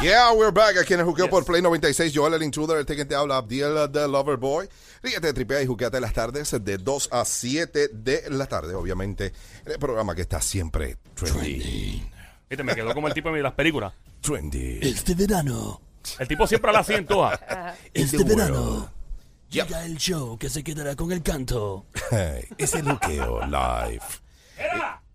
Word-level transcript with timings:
Yeah, 0.00 0.32
we're 0.32 0.52
back 0.52 0.76
aquí 0.80 0.94
en 0.94 1.00
el 1.00 1.06
juqueo 1.06 1.28
por 1.28 1.44
Play 1.44 1.60
96. 1.60 2.12
Joel 2.14 2.34
el 2.34 2.42
intruder, 2.44 2.78
el 2.78 2.86
que 2.86 3.04
te 3.04 3.16
habla, 3.16 3.38
Abdiel 3.38 3.90
the 3.92 4.06
Lover 4.06 4.36
Boy. 4.36 4.68
Ríete, 5.02 5.32
tripea 5.32 5.60
y 5.62 5.66
juqueate 5.66 6.00
las 6.00 6.12
tardes 6.12 6.56
de 6.64 6.78
2 6.78 7.08
a 7.10 7.24
7 7.24 7.88
de 7.92 8.30
la 8.30 8.46
tarde, 8.46 8.74
obviamente. 8.76 9.32
En 9.66 9.72
el 9.72 9.78
programa 9.78 10.14
que 10.14 10.22
está 10.22 10.40
siempre 10.40 10.98
trending. 11.14 12.10
Viste, 12.48 12.62
me 12.62 12.74
quedó 12.76 12.94
como 12.94 13.08
el 13.08 13.14
tipo 13.14 13.32
de 13.32 13.42
las 13.42 13.54
películas. 13.54 13.92
Trending. 14.20 14.82
Este 14.82 15.14
verano, 15.14 15.80
El 16.18 16.28
tipo 16.28 16.46
siempre 16.46 16.72
la 16.72 16.78
hacía 16.78 16.98
en 16.98 17.06
todas. 17.06 17.40
este 17.92 18.22
verano. 18.22 18.92
Yep. 19.50 19.66
llega 19.66 19.84
el 19.84 19.96
show 19.96 20.38
que 20.38 20.48
se 20.48 20.62
quedará 20.62 20.94
con 20.94 21.10
el 21.10 21.22
canto. 21.22 21.86
Hey, 22.10 22.44
es 22.56 22.72
el 22.74 22.88
juqueo 22.88 23.40
live. 23.46 24.02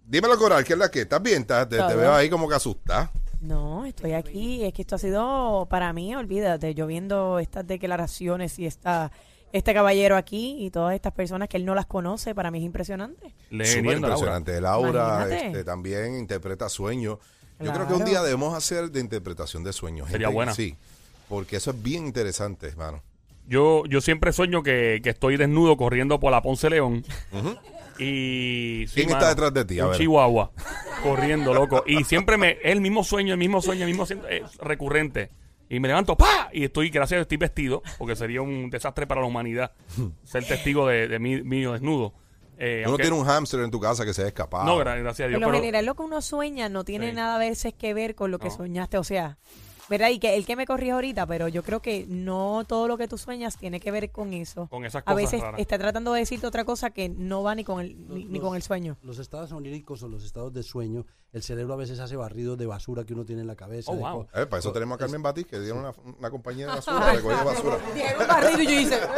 Dímelo, 0.05 0.37
Coral, 0.37 0.63
¿qué 0.63 0.73
es 0.73 0.79
la 0.79 0.91
que? 0.91 1.01
¿Estás 1.01 1.21
bien? 1.21 1.41
¿Estás- 1.41 1.67
te, 1.69 1.77
te 1.77 1.81
Todo. 1.81 1.97
veo 1.97 2.13
ahí 2.13 2.29
como 2.29 2.47
que 2.47 2.55
asusta. 2.55 3.11
No, 3.41 3.85
estoy 3.85 4.13
aquí. 4.13 4.63
Es 4.63 4.73
que 4.73 4.81
esto 4.83 4.95
ha 4.95 4.99
sido 4.99 5.67
para 5.69 5.91
mí, 5.93 6.15
olvídate, 6.15 6.73
yo 6.75 6.87
viendo 6.87 7.39
estas 7.39 7.65
declaraciones 7.67 8.57
y 8.59 8.65
esta, 8.65 9.11
este 9.51 9.73
caballero 9.73 10.15
aquí 10.15 10.57
y 10.59 10.69
todas 10.71 10.95
estas 10.95 11.13
personas 11.13 11.49
que 11.49 11.57
él 11.57 11.65
no 11.65 11.75
las 11.75 11.85
conoce, 11.85 12.33
para 12.35 12.51
mí 12.51 12.59
es 12.59 12.63
impresionante. 12.65 13.33
Le 13.49 13.65
Súper 13.65 13.83
Laura. 13.85 13.97
impresionante. 13.97 14.61
Laura 14.61 15.05
Imagínate. 15.25 15.47
este, 15.47 15.63
también 15.63 16.15
interpreta 16.15 16.69
sueños. 16.69 17.17
Yo 17.59 17.71
creo 17.71 17.81
que 17.87 17.93
Claro. 17.93 17.97
un 17.97 18.05
día 18.05 18.21
debemos 18.23 18.53
hacer 18.55 18.91
de 18.91 18.99
interpretación 18.99 19.63
de 19.63 19.73
sueños. 19.73 20.09
Sería 20.09 20.29
buena. 20.29 20.53
Sí, 20.53 20.75
porque 21.29 21.57
eso 21.57 21.71
es 21.71 21.81
bien 21.81 22.05
interesante, 22.07 22.67
hermano. 22.67 23.01
Yo, 23.45 23.83
yo 23.87 23.99
siempre 23.99 24.31
sueño 24.31 24.63
que, 24.63 25.01
que 25.03 25.09
estoy 25.09 25.35
desnudo 25.35 25.75
corriendo 25.75 26.17
por 26.19 26.31
la 26.31 26.41
Ponce 26.41 26.69
León. 26.69 27.03
Y. 27.99 28.85
sí, 28.87 28.95
¿Quién 28.95 29.09
está 29.11 29.29
detrás 29.29 29.53
de 29.53 29.65
ti? 29.65 29.79
A 29.79 29.85
un 29.85 29.91
ver. 29.91 29.99
chihuahua. 29.99 30.51
Corriendo, 31.03 31.53
loco. 31.53 31.83
Y 31.85 32.03
siempre 32.03 32.37
me. 32.37 32.51
Es 32.51 32.59
el 32.71 32.81
mismo 32.81 33.03
sueño, 33.03 33.33
el 33.33 33.39
mismo 33.39 33.61
sueño, 33.61 33.81
el 33.83 33.89
mismo 33.89 34.05
sueño, 34.05 34.23
es 34.27 34.57
recurrente. 34.57 35.31
Y 35.69 35.79
me 35.79 35.87
levanto, 35.87 36.15
¡pa! 36.15 36.49
Y 36.53 36.65
estoy, 36.65 36.89
gracias 36.89 37.13
a 37.13 37.15
Dios, 37.17 37.23
estoy 37.23 37.37
vestido, 37.37 37.81
porque 37.97 38.15
sería 38.15 38.41
un 38.41 38.69
desastre 38.69 39.07
para 39.07 39.21
la 39.21 39.27
humanidad 39.27 39.71
ser 40.23 40.45
testigo 40.45 40.87
de, 40.87 41.07
de 41.07 41.19
mí, 41.19 41.41
mío 41.41 41.71
desnudo. 41.73 42.13
Eh, 42.59 42.81
Uno 42.81 42.89
aunque- 42.91 43.03
tiene 43.03 43.17
un 43.17 43.25
hámster 43.25 43.61
en 43.61 43.71
tu 43.71 43.79
casa 43.79 44.05
que 44.05 44.13
se 44.13 44.21
ha 44.23 44.27
escapado. 44.27 44.65
No, 44.65 44.77
gra- 44.77 44.99
gracias 45.01 45.25
a 45.25 45.29
Dios. 45.29 45.39
Por 45.39 45.47
lo 45.47 45.47
pero- 45.47 45.63
general, 45.63 45.85
lo 45.85 45.95
que 45.95 46.03
uno 46.03 46.21
sueña 46.21 46.69
no 46.69 46.83
tiene 46.83 47.09
Sí. 47.09 47.15
nada 47.15 47.35
a 47.35 47.39
veces 47.39 47.73
que 47.73 47.93
ver 47.95 48.13
con 48.13 48.29
lo 48.29 48.37
que 48.37 48.49
No. 48.49 48.55
soñaste. 48.55 48.97
O 48.99 49.03
sea, 49.03 49.39
¿verdad? 49.93 50.09
Y 50.09 50.17
que 50.17 50.35
el 50.35 50.45
que 50.45 50.55
me 50.55 50.65
corrijo 50.65 50.95
ahorita, 50.95 51.27
pero 51.27 51.47
yo 51.47 51.61
creo 51.61 51.81
que 51.81 52.05
no 52.09 52.63
todo 52.67 52.87
lo 52.87 52.97
que 52.97 53.07
tú 53.07 53.17
sueñas 53.19 53.57
tiene 53.57 53.79
que 53.79 53.91
ver 53.91 54.11
con 54.11 54.33
eso. 54.33 54.67
Con 54.69 54.85
esas 54.85 55.01
a 55.01 55.05
cosas 55.05 55.15
veces 55.17 55.41
raras. 55.41 55.59
está 55.59 55.77
tratando 55.77 56.13
de 56.13 56.21
decirte 56.21 56.47
otra 56.47 56.65
cosa 56.65 56.89
que 56.89 57.09
no 57.09 57.43
va 57.43 57.53
ni 57.53 57.63
con 57.63 57.79
el, 57.79 57.95
ni, 58.09 58.25
ni 58.25 58.39
Los- 58.39 58.47
con 58.47 58.55
el 58.55 58.63
sueño. 58.63 58.97
Los 59.03 59.19
estados 59.19 59.51
oníricos 59.51 60.01
o 60.01 60.07
los 60.07 60.25
estados 60.25 60.51
de 60.51 60.63
sueño, 60.63 61.05
el 61.31 61.43
cerebro 61.43 61.73
a 61.75 61.77
veces 61.77 61.99
hace 61.99 62.15
barridos 62.15 62.57
de 62.57 62.65
basura 62.65 63.03
que 63.05 63.13
uno 63.13 63.23
tiene 63.25 63.41
en 63.41 63.47
la 63.47 63.55
cabeza. 63.55 63.91
Oh, 63.91 63.95
wow. 63.95 64.27
Eh, 64.33 64.45
para 64.47 64.57
eso 64.59 64.71
tenemos 64.71 64.93
a 64.93 64.95
es- 64.95 65.11
Carmen 65.11 65.21
Batis, 65.21 65.45
que 65.45 65.57
tiene 65.59 65.73
una, 65.73 65.93
una 66.17 66.31
compañía 66.31 66.65
de 66.67 66.73
basura, 66.73 67.11
recoge 67.13 67.43
basura. 67.43 67.77
Diego 67.93 68.19
Barrido 68.27 68.61
y 68.61 68.65
yo 68.65 68.79
hice. 68.81 68.99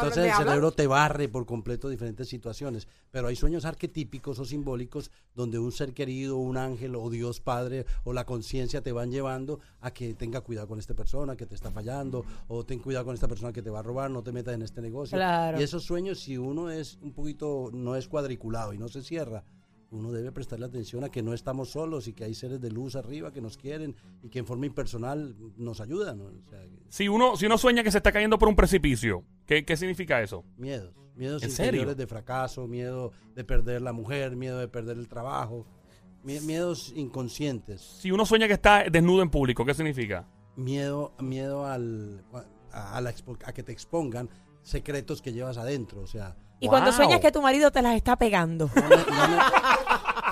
Entonces 0.00 0.30
el 0.32 0.36
cerebro 0.36 0.72
te 0.72 0.86
barre 0.86 1.28
por 1.28 1.46
completo 1.46 1.88
diferentes 1.88 2.28
situaciones. 2.28 2.88
Pero 3.10 3.28
hay 3.28 3.36
sueños 3.36 3.64
arquetípicos 3.64 4.38
o 4.38 4.44
simbólicos 4.44 5.10
donde 5.34 5.58
un 5.58 5.72
ser 5.72 5.92
querido, 5.92 6.36
un 6.36 6.56
ángel 6.56 6.94
o 6.96 7.10
Dios 7.10 7.40
Padre 7.40 7.86
o 8.04 8.12
la 8.12 8.24
conciencia 8.24 8.82
te 8.82 8.92
van 8.92 9.10
llevando 9.10 9.60
a 9.80 9.90
que 9.92 10.14
tenga 10.14 10.40
cuidado 10.40 10.68
con 10.68 10.78
esta 10.78 10.94
persona 10.94 11.36
que 11.36 11.46
te 11.46 11.54
está 11.54 11.70
fallando 11.70 12.24
o 12.48 12.64
ten 12.64 12.78
cuidado 12.78 13.04
con 13.04 13.14
esta 13.14 13.28
persona 13.28 13.52
que 13.52 13.62
te 13.62 13.70
va 13.70 13.80
a 13.80 13.82
robar, 13.82 14.10
no 14.10 14.22
te 14.22 14.32
metas 14.32 14.54
en 14.54 14.62
este 14.62 14.80
negocio. 14.80 15.16
Claro. 15.16 15.60
Y 15.60 15.62
esos 15.62 15.84
sueños, 15.84 16.20
si 16.20 16.38
uno 16.38 16.70
es 16.70 16.98
un 17.02 17.12
poquito, 17.12 17.70
no 17.72 17.96
es 17.96 18.08
cuadriculado 18.08 18.72
y 18.72 18.78
no 18.78 18.88
se 18.88 19.02
cierra, 19.02 19.44
uno 19.90 20.12
debe 20.12 20.30
prestarle 20.32 20.66
atención 20.66 21.02
a 21.04 21.08
que 21.08 21.22
no 21.22 21.34
estamos 21.34 21.70
solos 21.70 22.06
y 22.08 22.12
que 22.12 22.24
hay 22.24 22.34
seres 22.34 22.60
de 22.60 22.70
luz 22.70 22.94
arriba 22.96 23.32
que 23.32 23.40
nos 23.40 23.56
quieren 23.56 23.96
y 24.22 24.28
que 24.28 24.38
en 24.38 24.46
forma 24.46 24.66
impersonal 24.66 25.34
nos 25.56 25.80
ayudan. 25.80 26.18
¿no? 26.18 26.24
O 26.26 26.48
sea, 26.48 26.64
Si 26.88 27.08
uno, 27.08 27.36
si 27.36 27.46
uno 27.46 27.58
sueña 27.58 27.82
que 27.82 27.90
se 27.90 27.98
está 27.98 28.12
cayendo 28.12 28.38
por 28.38 28.48
un 28.48 28.54
precipicio, 28.56 29.24
¿qué, 29.46 29.64
qué 29.64 29.76
significa 29.76 30.22
eso? 30.22 30.44
Miedos, 30.56 30.94
miedos 31.16 31.42
¿En 31.42 31.50
interiores 31.50 31.80
serio? 31.80 31.94
de 31.96 32.06
fracaso, 32.06 32.66
miedo 32.68 33.12
de 33.34 33.42
perder 33.44 33.82
la 33.82 33.92
mujer, 33.92 34.36
miedo 34.36 34.58
de 34.60 34.68
perder 34.68 34.96
el 34.96 35.08
trabajo, 35.08 35.66
mie- 36.24 36.40
miedos 36.42 36.92
inconscientes, 36.94 37.80
Si 37.80 38.10
uno 38.12 38.24
sueña 38.26 38.46
que 38.46 38.54
está 38.54 38.84
desnudo 38.90 39.22
en 39.22 39.30
público, 39.30 39.64
¿qué 39.64 39.74
significa? 39.74 40.28
miedo, 40.56 41.14
miedo 41.20 41.64
al, 41.66 42.22
a, 42.72 42.96
a 42.96 43.00
la 43.00 43.10
expo- 43.14 43.38
a 43.44 43.52
que 43.52 43.62
te 43.62 43.72
expongan 43.72 44.28
secretos 44.62 45.22
que 45.22 45.32
llevas 45.32 45.56
adentro, 45.56 46.02
o 46.02 46.06
sea, 46.06 46.36
Y 46.60 46.68
cuando 46.68 46.92
sueñas 46.92 47.20
que 47.20 47.32
tu 47.32 47.42
marido 47.42 47.70
te 47.70 47.82
las 47.82 47.96
está 47.96 48.16
pegando. 48.16 48.70
no, 48.74 48.82
ne- 48.88 48.96
no 48.96 49.28
ne- 49.28 49.42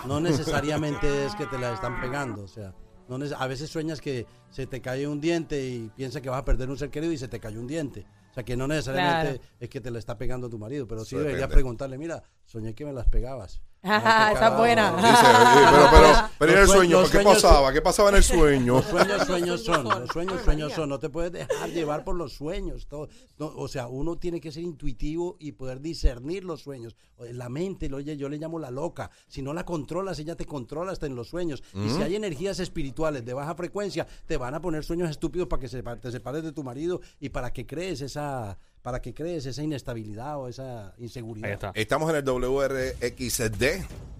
no 0.06 0.20
necesariamente 0.20 1.26
es 1.26 1.34
que 1.34 1.46
te 1.46 1.58
la 1.58 1.72
están 1.74 2.00
pegando, 2.00 2.42
o 2.44 2.48
sea, 2.48 2.74
no 3.08 3.18
a 3.36 3.46
veces 3.46 3.70
sueñas 3.70 4.00
que 4.00 4.26
se 4.50 4.66
te 4.66 4.80
cae 4.80 5.06
un 5.08 5.20
diente 5.20 5.66
y 5.66 5.90
piensas 5.96 6.20
que 6.22 6.28
vas 6.30 6.38
a 6.40 6.44
perder 6.44 6.68
un 6.70 6.76
ser 6.78 6.90
querido 6.90 7.12
y 7.12 7.18
se 7.18 7.28
te 7.28 7.40
cayó 7.40 7.60
un 7.60 7.66
diente. 7.66 8.06
O 8.30 8.34
sea, 8.34 8.44
que 8.44 8.56
no 8.56 8.68
necesariamente 8.68 9.38
Claro. 9.38 9.54
es 9.58 9.68
que 9.70 9.80
te 9.80 9.90
la 9.90 9.98
está 9.98 10.16
pegando 10.18 10.48
tu 10.48 10.58
marido, 10.58 10.86
pero 10.86 11.04
sí 11.04 11.16
Eso 11.16 11.24
deberías 11.24 11.48
preguntarle, 11.48 11.96
mira, 11.98 12.22
soñé 12.44 12.74
que 12.74 12.84
me 12.84 12.92
las 12.92 13.08
pegabas. 13.08 13.60
Ajá, 13.82 14.32
esa 14.32 14.48
es 14.48 14.56
buena. 14.56 14.96
Dice, 14.96 15.70
pero, 15.70 15.86
pero, 15.90 16.28
pero 16.38 16.52
en 16.52 16.58
el 16.58 16.66
sueño, 16.66 17.06
sueños- 17.06 17.10
¿qué 17.10 17.20
pasaba? 17.20 17.72
¿Qué 17.72 17.80
pasaba 17.82 18.08
en 18.10 18.16
el 18.16 18.22
sueño? 18.24 18.74
Los 18.74 18.84
sueños, 18.86 19.26
sueños 19.26 19.64
son. 19.64 19.84
Los 19.84 20.08
sueños, 20.10 20.42
sueños 20.42 20.72
son. 20.72 20.88
No 20.88 20.98
te 20.98 21.08
puedes 21.08 21.32
dejar 21.32 21.70
llevar 21.70 22.04
por 22.04 22.16
los 22.16 22.32
sueños. 22.32 22.86
todo. 22.88 23.08
No, 23.38 23.46
o 23.56 23.68
sea, 23.68 23.86
uno 23.88 24.16
tiene 24.16 24.40
que 24.40 24.50
ser 24.52 24.64
intuitivo 24.64 25.36
y 25.38 25.52
poder 25.52 25.80
discernir 25.80 26.44
los 26.44 26.60
sueños. 26.62 26.96
La 27.32 27.48
mente, 27.48 27.88
lo- 27.88 27.98
oye, 27.98 28.16
yo 28.16 28.28
le 28.28 28.38
llamo 28.38 28.58
la 28.58 28.70
loca. 28.70 29.10
Si 29.28 29.42
no 29.42 29.52
la 29.54 29.64
controlas, 29.64 30.18
ella 30.18 30.34
te 30.36 30.44
controla 30.44 30.92
hasta 30.92 31.06
en 31.06 31.14
los 31.14 31.28
sueños. 31.28 31.62
Y 31.74 31.88
si 31.90 32.02
hay 32.02 32.16
energías 32.16 32.58
espirituales 32.60 33.24
de 33.24 33.32
baja 33.34 33.54
frecuencia, 33.54 34.06
te 34.26 34.36
van 34.36 34.54
a 34.54 34.60
poner 34.60 34.84
sueños 34.84 35.08
estúpidos 35.10 35.46
para 35.48 35.60
que 35.60 35.68
te 35.68 36.10
separes 36.12 36.42
de 36.42 36.52
tu 36.52 36.64
marido 36.64 37.00
y 37.20 37.28
para 37.28 37.52
que 37.52 37.64
crees 37.66 38.00
esa 38.00 38.58
para 38.88 39.02
que 39.02 39.12
crees 39.12 39.44
esa 39.44 39.62
inestabilidad 39.62 40.38
o 40.38 40.48
esa 40.48 40.94
inseguridad. 40.96 41.46
Ahí 41.46 41.52
está. 41.52 41.72
Estamos 41.74 42.08
en 42.08 42.16
el 42.16 42.22
WRXD, 42.24 43.64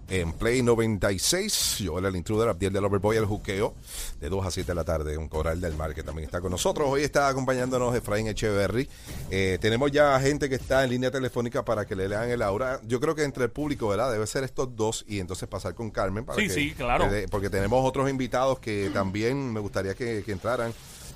en 0.09 0.33
Play 0.33 0.61
96. 0.61 1.79
Yo, 1.79 1.97
el 1.97 2.15
intruder, 2.15 2.49
Abdiel 2.49 2.71
del 2.71 2.85
Overboy, 2.85 3.17
el 3.17 3.25
juqueo, 3.25 3.73
de 4.21 4.29
2 4.29 4.45
a 4.45 4.51
7 4.51 4.67
de 4.67 4.75
la 4.75 4.83
tarde. 4.83 5.17
Un 5.17 5.27
coral 5.27 5.59
del 5.59 5.73
mar 5.75 5.95
que 5.95 6.03
también 6.03 6.25
está 6.25 6.39
con 6.39 6.51
nosotros. 6.51 6.87
Hoy 6.87 7.01
está 7.01 7.29
acompañándonos 7.29 7.95
Efraín 7.95 8.27
Echeverry. 8.27 8.87
Eh, 9.31 9.57
tenemos 9.59 9.89
ya 9.89 10.19
gente 10.19 10.47
que 10.49 10.55
está 10.55 10.83
en 10.83 10.91
línea 10.91 11.09
telefónica 11.09 11.65
para 11.65 11.85
que 11.87 11.95
le 11.95 12.07
lean 12.07 12.29
el 12.29 12.43
aura. 12.43 12.79
Yo 12.85 12.99
creo 12.99 13.15
que 13.15 13.23
entre 13.23 13.45
el 13.45 13.49
público, 13.49 13.87
¿verdad? 13.87 14.11
Debe 14.11 14.27
ser 14.27 14.43
estos 14.43 14.75
dos 14.75 15.03
y 15.07 15.19
entonces 15.19 15.49
pasar 15.49 15.73
con 15.73 15.89
Carmen. 15.89 16.25
Para 16.25 16.39
Sí, 16.39 16.47
que- 16.47 16.53
sí, 16.53 16.73
claro. 16.77 17.05
que 17.05 17.09
de- 17.21 17.27
porque 17.27 17.49
tenemos 17.49 17.83
otros 17.83 18.07
invitados 18.07 18.59
que 18.59 18.91
también 18.93 19.51
me 19.51 19.59
gustaría 19.61 19.95
que, 19.95 20.21
que 20.23 20.31
entraran. 20.31 20.71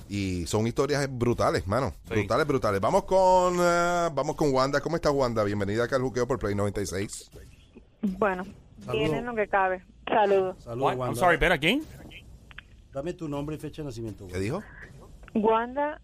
Y 0.08 0.46
son 0.46 0.66
historias 0.66 1.08
brutales, 1.10 1.66
mano. 1.66 1.94
Sí. 2.08 2.14
Brutales, 2.14 2.46
brutales. 2.46 2.80
Vamos 2.80 3.04
con, 3.04 3.54
eh, 3.58 4.10
vamos 4.14 4.36
con 4.36 4.52
Wanda. 4.52 4.80
¿Cómo 4.80 4.96
estás, 4.96 5.12
Wanda? 5.12 5.42
Bienvenida 5.44 5.84
acá 5.84 5.96
al 5.96 6.02
juqueo 6.02 6.26
por 6.26 6.38
Play 6.38 6.54
96. 6.54 7.30
Bueno, 8.02 8.44
tienen 8.90 9.24
lo 9.24 9.34
que 9.34 9.48
cabe. 9.48 9.82
Saludos. 10.06 10.62
Saludos, 10.62 10.82
What? 10.84 10.92
I'm 10.92 10.98
Wanda. 11.00 11.20
sorry, 11.20 11.38
¿pero 11.38 11.58
quién? 11.58 11.82
Dame 12.92 13.14
tu 13.14 13.28
nombre 13.28 13.56
y 13.56 13.58
fecha 13.58 13.82
de 13.82 13.86
nacimiento. 13.86 14.26
¿Qué 14.28 14.38
dijo? 14.38 14.62
Wanda, 15.34 16.00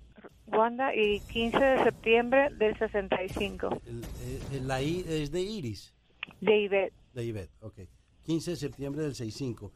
Wanda 0.46 0.94
y 0.94 1.20
15 1.20 1.58
de 1.62 1.84
septiembre 1.84 2.48
del 2.58 2.76
65. 2.78 3.68
El- 3.86 4.02
eh, 4.02 4.60
la 4.64 4.82
I 4.82 5.04
es 5.06 5.30
de 5.30 5.40
Iris. 5.42 5.94
De 6.40 6.58
Ivette. 6.62 6.94
De 7.14 7.24
Ivette, 7.24 7.52
ok. 7.60 7.80
15 8.24 8.52
de 8.52 8.56
septiembre 8.56 9.02
del 9.02 9.14
65. 9.14 9.70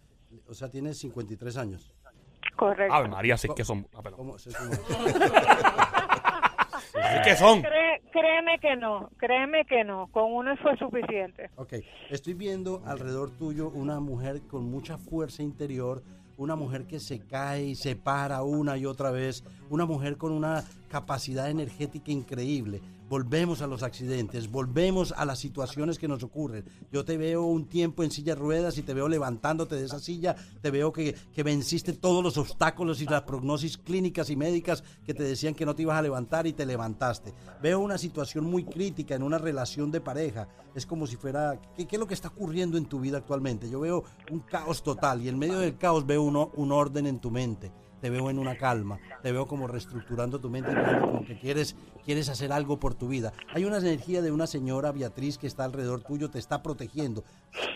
O 0.48 0.54
sea, 0.54 0.68
tienes 0.70 0.98
53 0.98 1.56
años. 1.56 1.93
Correcto. 2.56 2.94
Ave 2.94 3.08
María, 3.08 3.36
sí 3.36 3.48
que 3.56 3.64
son. 3.64 3.86
ah, 3.94 4.02
perdón. 4.02 4.18
¿Cómo? 4.18 4.38
se- 4.38 4.50
cómo? 4.52 4.70
Sí 6.92 7.20
que 7.24 7.36
son. 7.36 7.62
Cré- 7.62 8.02
créeme 8.12 8.58
que 8.60 8.76
no, 8.76 9.10
créeme 9.18 9.64
que 9.64 9.84
no. 9.84 10.06
Con 10.08 10.32
uno 10.32 10.56
fue 10.58 10.76
suficiente. 10.76 11.50
Ok, 11.56 11.74
estoy 12.10 12.34
viendo 12.34 12.82
alrededor 12.86 13.30
tuyo 13.30 13.68
una 13.70 14.00
mujer 14.00 14.42
con 14.42 14.70
mucha 14.70 14.96
fuerza 14.98 15.42
interior, 15.42 16.02
una 16.36 16.56
mujer 16.56 16.86
que 16.86 17.00
se 17.00 17.20
cae 17.26 17.64
y 17.64 17.74
se 17.74 17.96
para 17.96 18.42
una 18.42 18.76
y 18.76 18.86
otra 18.86 19.10
vez, 19.10 19.44
una 19.74 19.86
mujer 19.86 20.16
con 20.16 20.32
una 20.32 20.64
capacidad 20.88 21.50
energética 21.50 22.12
increíble. 22.12 22.80
Volvemos 23.08 23.60
a 23.60 23.66
los 23.66 23.82
accidentes, 23.82 24.50
volvemos 24.50 25.12
a 25.16 25.24
las 25.24 25.38
situaciones 25.38 25.98
que 25.98 26.08
nos 26.08 26.22
ocurren. 26.22 26.64
Yo 26.92 27.04
te 27.04 27.18
veo 27.18 27.42
un 27.42 27.66
tiempo 27.66 28.02
en 28.02 28.10
silla 28.10 28.34
ruedas 28.34 28.78
y 28.78 28.82
te 28.82 28.94
veo 28.94 29.08
levantándote 29.08 29.74
de 29.74 29.84
esa 29.84 29.98
silla, 29.98 30.36
te 30.62 30.70
veo 30.70 30.92
que, 30.92 31.14
que 31.34 31.42
venciste 31.42 31.92
todos 31.92 32.22
los 32.22 32.38
obstáculos 32.38 33.02
y 33.02 33.06
las 33.06 33.22
prognosis 33.22 33.76
clínicas 33.76 34.30
y 34.30 34.36
médicas 34.36 34.84
que 35.04 35.12
te 35.12 35.24
decían 35.24 35.54
que 35.54 35.66
no 35.66 35.74
te 35.74 35.82
ibas 35.82 35.98
a 35.98 36.02
levantar 36.02 36.46
y 36.46 36.52
te 36.52 36.64
levantaste. 36.64 37.34
Veo 37.60 37.80
una 37.80 37.98
situación 37.98 38.44
muy 38.44 38.64
crítica 38.64 39.16
en 39.16 39.22
una 39.24 39.38
relación 39.38 39.90
de 39.90 40.00
pareja. 40.00 40.48
Es 40.74 40.86
como 40.86 41.06
si 41.06 41.16
fuera, 41.16 41.60
¿qué, 41.76 41.86
qué 41.86 41.96
es 41.96 42.00
lo 42.00 42.06
que 42.06 42.14
está 42.14 42.28
ocurriendo 42.28 42.78
en 42.78 42.86
tu 42.86 43.00
vida 43.00 43.18
actualmente? 43.18 43.68
Yo 43.68 43.80
veo 43.80 44.04
un 44.30 44.40
caos 44.40 44.82
total 44.82 45.22
y 45.22 45.28
en 45.28 45.38
medio 45.38 45.58
del 45.58 45.76
caos 45.76 46.06
veo 46.06 46.22
uno, 46.22 46.52
un 46.54 46.72
orden 46.72 47.06
en 47.06 47.18
tu 47.18 47.30
mente 47.30 47.72
te 48.04 48.10
veo 48.10 48.28
en 48.28 48.38
una 48.38 48.58
calma, 48.58 49.00
te 49.22 49.32
veo 49.32 49.48
como 49.48 49.66
reestructurando 49.66 50.38
tu 50.38 50.50
mente, 50.50 50.74
como 51.00 51.24
que 51.24 51.38
quieres, 51.38 51.74
quieres 52.04 52.28
hacer 52.28 52.52
algo 52.52 52.78
por 52.78 52.94
tu 52.94 53.08
vida. 53.08 53.32
Hay 53.54 53.64
una 53.64 53.78
energía 53.78 54.20
de 54.20 54.30
una 54.30 54.46
señora 54.46 54.92
Beatriz 54.92 55.38
que 55.38 55.46
está 55.46 55.64
alrededor 55.64 56.02
tuyo, 56.02 56.28
te 56.28 56.38
está 56.38 56.62
protegiendo. 56.62 57.24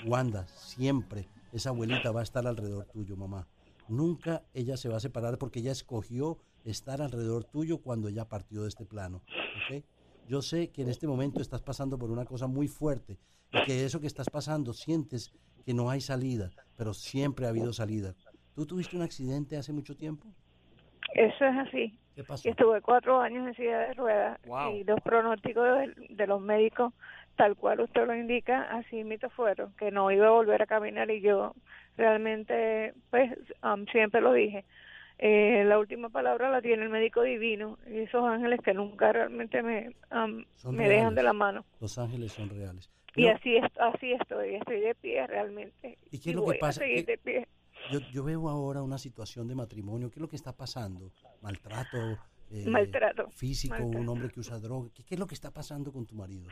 Wanda, 0.04 0.46
siempre 0.48 1.30
esa 1.50 1.70
abuelita 1.70 2.12
va 2.12 2.20
a 2.20 2.24
estar 2.24 2.46
alrededor 2.46 2.84
tuyo, 2.92 3.16
mamá. 3.16 3.48
Nunca 3.88 4.42
ella 4.52 4.76
se 4.76 4.90
va 4.90 4.98
a 4.98 5.00
separar 5.00 5.38
porque 5.38 5.60
ella 5.60 5.72
escogió 5.72 6.36
estar 6.62 7.00
alrededor 7.00 7.44
tuyo 7.44 7.78
cuando 7.78 8.08
ella 8.08 8.28
partió 8.28 8.64
de 8.64 8.68
este 8.68 8.84
plano. 8.84 9.22
¿ok? 9.70 9.82
Yo 10.28 10.42
sé 10.42 10.68
que 10.68 10.82
en 10.82 10.90
este 10.90 11.06
momento 11.06 11.40
estás 11.40 11.62
pasando 11.62 11.98
por 11.98 12.10
una 12.10 12.26
cosa 12.26 12.46
muy 12.46 12.68
fuerte 12.68 13.18
y 13.50 13.64
que 13.64 13.86
eso 13.86 13.98
que 13.98 14.06
estás 14.06 14.28
pasando 14.28 14.74
sientes 14.74 15.32
que 15.64 15.72
no 15.72 15.88
hay 15.88 16.02
salida, 16.02 16.50
pero 16.76 16.92
siempre 16.92 17.46
ha 17.46 17.48
habido 17.48 17.72
salida. 17.72 18.14
¿Tú 18.58 18.66
tuviste 18.66 18.96
un 18.96 19.02
accidente 19.02 19.56
hace 19.56 19.72
mucho 19.72 19.94
tiempo? 19.96 20.26
Eso 21.14 21.44
es 21.44 21.56
así. 21.58 21.96
¿Qué 22.16 22.24
pasó? 22.24 22.48
Y 22.48 22.50
estuve 22.50 22.80
cuatro 22.80 23.20
años 23.20 23.46
en 23.46 23.54
silla 23.54 23.78
de 23.78 23.94
ruedas 23.94 24.40
Wow. 24.48 24.72
y 24.74 24.82
los 24.82 25.00
pronósticos 25.00 25.64
de, 25.78 25.94
de 26.08 26.26
los 26.26 26.40
médicos, 26.40 26.92
tal 27.36 27.54
cual 27.54 27.78
usted 27.82 28.04
lo 28.04 28.16
indica, 28.16 28.62
así 28.76 29.04
mismo 29.04 29.30
fueron, 29.30 29.72
que 29.74 29.92
no 29.92 30.10
iba 30.10 30.26
a 30.26 30.30
volver 30.30 30.60
a 30.60 30.66
caminar 30.66 31.08
y 31.08 31.20
yo 31.20 31.54
realmente, 31.96 32.94
pues, 33.10 33.30
am, 33.60 33.86
siempre 33.92 34.20
lo 34.20 34.32
dije. 34.32 34.64
Eh, 35.20 35.62
la 35.64 35.78
última 35.78 36.08
palabra 36.08 36.50
la 36.50 36.60
tiene 36.60 36.82
el 36.82 36.88
médico 36.88 37.22
divino 37.22 37.78
y 37.88 37.98
esos 38.00 38.24
ángeles 38.24 38.60
que 38.64 38.74
nunca 38.74 39.12
realmente 39.12 39.62
me, 39.62 39.92
Son 40.56 40.74
me 40.74 40.88
dejan 40.88 41.14
de 41.14 41.22
la 41.22 41.32
mano. 41.32 41.64
Los 41.80 41.96
ángeles 41.96 42.32
son 42.32 42.48
reales. 42.50 42.90
Y 43.14 43.22
Pero 43.22 43.36
así, 43.36 43.56
así 43.78 44.12
estoy, 44.14 44.56
estoy 44.56 44.80
de 44.80 44.96
pie 44.96 45.24
realmente. 45.28 45.96
¿Y 46.10 46.18
qué 46.18 46.30
es 46.30 46.34
lo 46.34 46.42
que 46.42 46.46
voy 46.46 46.56
a 46.56 46.60
pasa? 46.60 46.80
seguir 46.80 47.06
¿Qué- 47.06 47.12
de 47.12 47.18
pie. 47.18 47.48
Yo, 47.92 48.00
yo 48.12 48.22
veo 48.24 48.48
ahora 48.48 48.82
una 48.82 48.98
situación 48.98 49.48
de 49.48 49.54
matrimonio. 49.54 50.10
¿Qué 50.10 50.16
es 50.16 50.20
lo 50.22 50.28
que 50.28 50.36
está 50.36 50.52
pasando? 50.52 51.10
¿Maltrato? 51.42 52.18
eh, 52.50 52.64
Maltrato, 52.66 53.28
Físico, 53.30 53.82
un 53.84 54.08
hombre 54.08 54.30
que 54.30 54.40
usa 54.40 54.58
droga. 54.58 54.88
¿Qué, 54.94 55.04
qué 55.04 55.14
es 55.14 55.18
lo 55.20 55.26
que 55.26 55.34
está 55.34 55.50
pasando 55.50 55.92
con 55.92 56.06
tu 56.06 56.14
marido? 56.14 56.48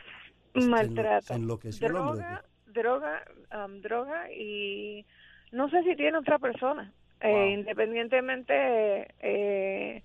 ¿Se 0.55 0.61
enlo- 0.61 0.71
Maltrato. 0.71 1.27
¿Se 1.27 1.35
enloqueció 1.35 1.87
el 1.89 1.97
hombre? 1.97 2.25
o 2.25 2.27
droga, 2.27 2.45
droga, 2.67 3.25
am, 3.51 3.81
droga 3.81 4.31
y 4.33 5.07
no 5.53 5.69
sé 5.71 5.83
si 5.85 5.97
tiene 5.97 6.19
otra 6.19 6.39
persona. 6.39 6.93
Eh, 7.21 7.51
independientemente, 7.59 9.15
eh, 9.21 10.03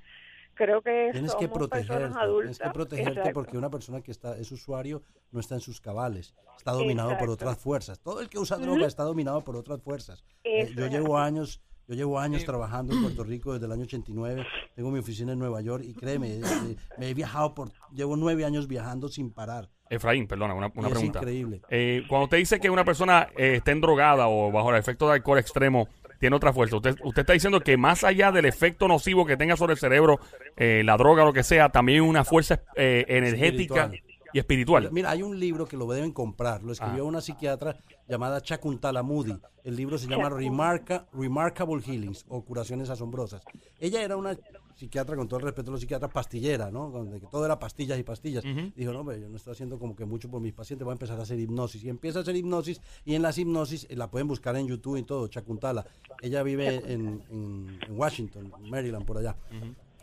creo 0.62 0.82
que 0.82 1.10
Tienes 1.12 1.34
que 1.36 1.48
protegerte, 1.50 2.18
adultas. 2.20 2.58
tienes 2.58 2.60
que 2.60 2.70
protegerte 2.74 3.10
Exacto. 3.20 3.34
porque 3.34 3.58
una 3.58 3.70
persona 3.70 4.02
que 4.02 4.12
está 4.12 4.38
es 4.38 4.52
usuario 4.52 5.02
no 5.32 5.40
está 5.40 5.56
en 5.56 5.62
sus 5.62 5.82
cabales, 5.82 6.36
está 6.58 6.72
dominado 6.72 7.10
por 7.12 7.30
Exacto. 7.30 7.34
otras 7.34 7.58
fuerzas. 7.58 8.00
Todo 8.00 8.22
el 8.22 8.30
que 8.30 8.38
usa 8.40 8.58
droga 8.58 8.86
está 8.86 9.04
dominado 9.04 9.44
por 9.44 9.56
otras 9.56 9.82
fuerzas. 9.82 10.24
Eh, 10.44 10.72
yo 10.76 10.88
llevo 10.88 11.18
años, 11.18 11.62
yo 11.88 11.96
llevo 11.96 12.20
años 12.20 12.46
trabajando 12.46 12.94
en 12.94 13.02
Puerto 13.02 13.24
Rico 13.24 13.54
desde 13.54 13.66
el 13.66 13.72
año 13.72 13.84
89, 13.84 14.46
tengo 14.76 14.92
mi 14.92 15.00
oficina 15.00 15.34
en 15.34 15.40
Nueva 15.40 15.62
York 15.62 15.84
y 15.86 15.94
créeme, 15.94 16.36
eh, 16.36 16.42
eh, 16.44 16.76
me 16.98 17.10
he 17.10 17.14
viajado 17.14 17.54
por, 17.56 17.72
llevo 17.92 18.16
nueve 18.16 18.46
años 18.46 18.68
viajando 18.68 19.10
sin 19.10 19.32
parar. 19.32 19.70
Efraín, 19.90 20.26
perdona, 20.26 20.54
una, 20.54 20.72
una 20.74 20.88
es 20.88 20.94
pregunta. 20.94 21.20
increíble. 21.20 21.62
Eh, 21.70 22.04
cuando 22.08 22.24
usted 22.24 22.38
dice 22.38 22.62
que 22.62 22.70
una 22.70 22.86
persona 22.86 23.28
eh, 23.36 23.56
está 23.58 23.72
endrogada 23.74 24.30
o 24.30 24.50
bajo 24.50 24.70
el 24.72 24.78
efecto 24.78 25.08
de 25.08 25.16
alcohol 25.16 25.38
extremo, 25.38 25.90
tiene 26.22 26.38
otra 26.38 26.54
fuerza. 26.54 26.78
Usted, 26.78 26.96
usted 27.04 27.22
está 27.24 27.34
diciendo 27.34 27.60
que 27.60 27.76
más 27.76 28.06
allá 28.06 28.32
del 28.32 28.46
efecto 28.46 28.88
nocivo 28.88 29.26
que 29.26 29.36
tenga 29.36 29.58
sobre 29.58 29.74
el 29.74 29.80
cerebro, 29.80 30.20
eh, 30.56 30.84
la 30.86 30.96
droga 30.96 31.24
o 31.24 31.26
lo 31.26 31.34
que 31.34 31.44
sea, 31.44 31.68
también 31.70 32.04
una 32.04 32.24
fuerza 32.24 32.62
eh, 32.78 33.04
energética 33.10 33.86
Espiritual. 33.86 34.00
y 34.34 34.40
espiritual. 34.40 34.90
Mira, 34.94 35.10
hay 35.10 35.24
un 35.24 35.38
libro 35.38 35.66
que 35.66 35.76
lo 35.76 35.86
deben 35.92 36.14
comprar. 36.14 36.64
Lo 36.64 36.72
escribió 36.72 37.04
Ah. 37.04 37.08
una 37.08 37.20
psiquiatra 37.22 37.76
llamada 38.08 38.40
Chakuntala 38.40 39.04
Moody. 39.04 39.38
El 39.64 39.76
libro 39.76 39.98
se 39.98 40.08
llama 40.08 40.30
Remarka- 40.30 41.08
Remarkable 41.12 41.82
Healings 41.86 42.26
o 42.30 42.46
Curaciones 42.46 42.90
Asombrosas. 42.90 43.42
Ella 43.80 44.02
era 44.02 44.16
una 44.16 44.38
psiquiatra, 44.82 45.16
con 45.16 45.28
todo 45.28 45.40
el 45.40 45.46
respeto 45.46 45.70
a 45.70 45.74
los 45.74 45.80
psiquiatras, 45.82 46.12
pastillera, 46.12 46.70
¿no? 46.72 46.90
Donde 46.90 47.20
que 47.20 47.28
todo 47.28 47.46
era 47.46 47.58
pastillas 47.58 47.98
y 47.98 48.04
pastillas. 48.04 48.44
Dijo, 48.76 48.92
no, 48.92 49.00
hombre, 49.00 49.22
yo 49.22 49.30
no 49.30 49.38
estoy 49.38 49.54
haciendo 49.54 49.80
como 49.80 49.96
que 49.96 50.06
mucho 50.06 50.30
por 50.30 50.42
mis 50.42 50.54
pacientes, 50.54 50.84
voy 50.84 50.92
a 50.92 50.94
empezar 50.94 51.18
a 51.20 51.24
hacer 51.24 51.40
hipnosis. 51.40 51.84
Y 51.84 51.90
empieza 51.90 52.20
a 52.20 52.22
hacer 52.24 52.36
hipnosis 52.36 52.82
y 53.06 53.16
en 53.16 53.22
las 53.22 53.38
hipnosis, 53.38 53.88
eh, 53.90 53.96
la 53.96 54.12
pueden 54.12 54.28
buscar 54.28 54.56
en 54.58 54.68
YouTube 54.68 54.98
y 54.98 55.04
todo, 55.04 55.28
Chakuntala. 55.28 55.86
Ella 56.22 56.44
vive 56.44 56.76
en, 56.92 57.24
en- 57.30 57.80
en 57.88 57.92
Washington, 57.98 58.52
Maryland, 58.70 59.06
por 59.06 59.18
allá 59.18 59.36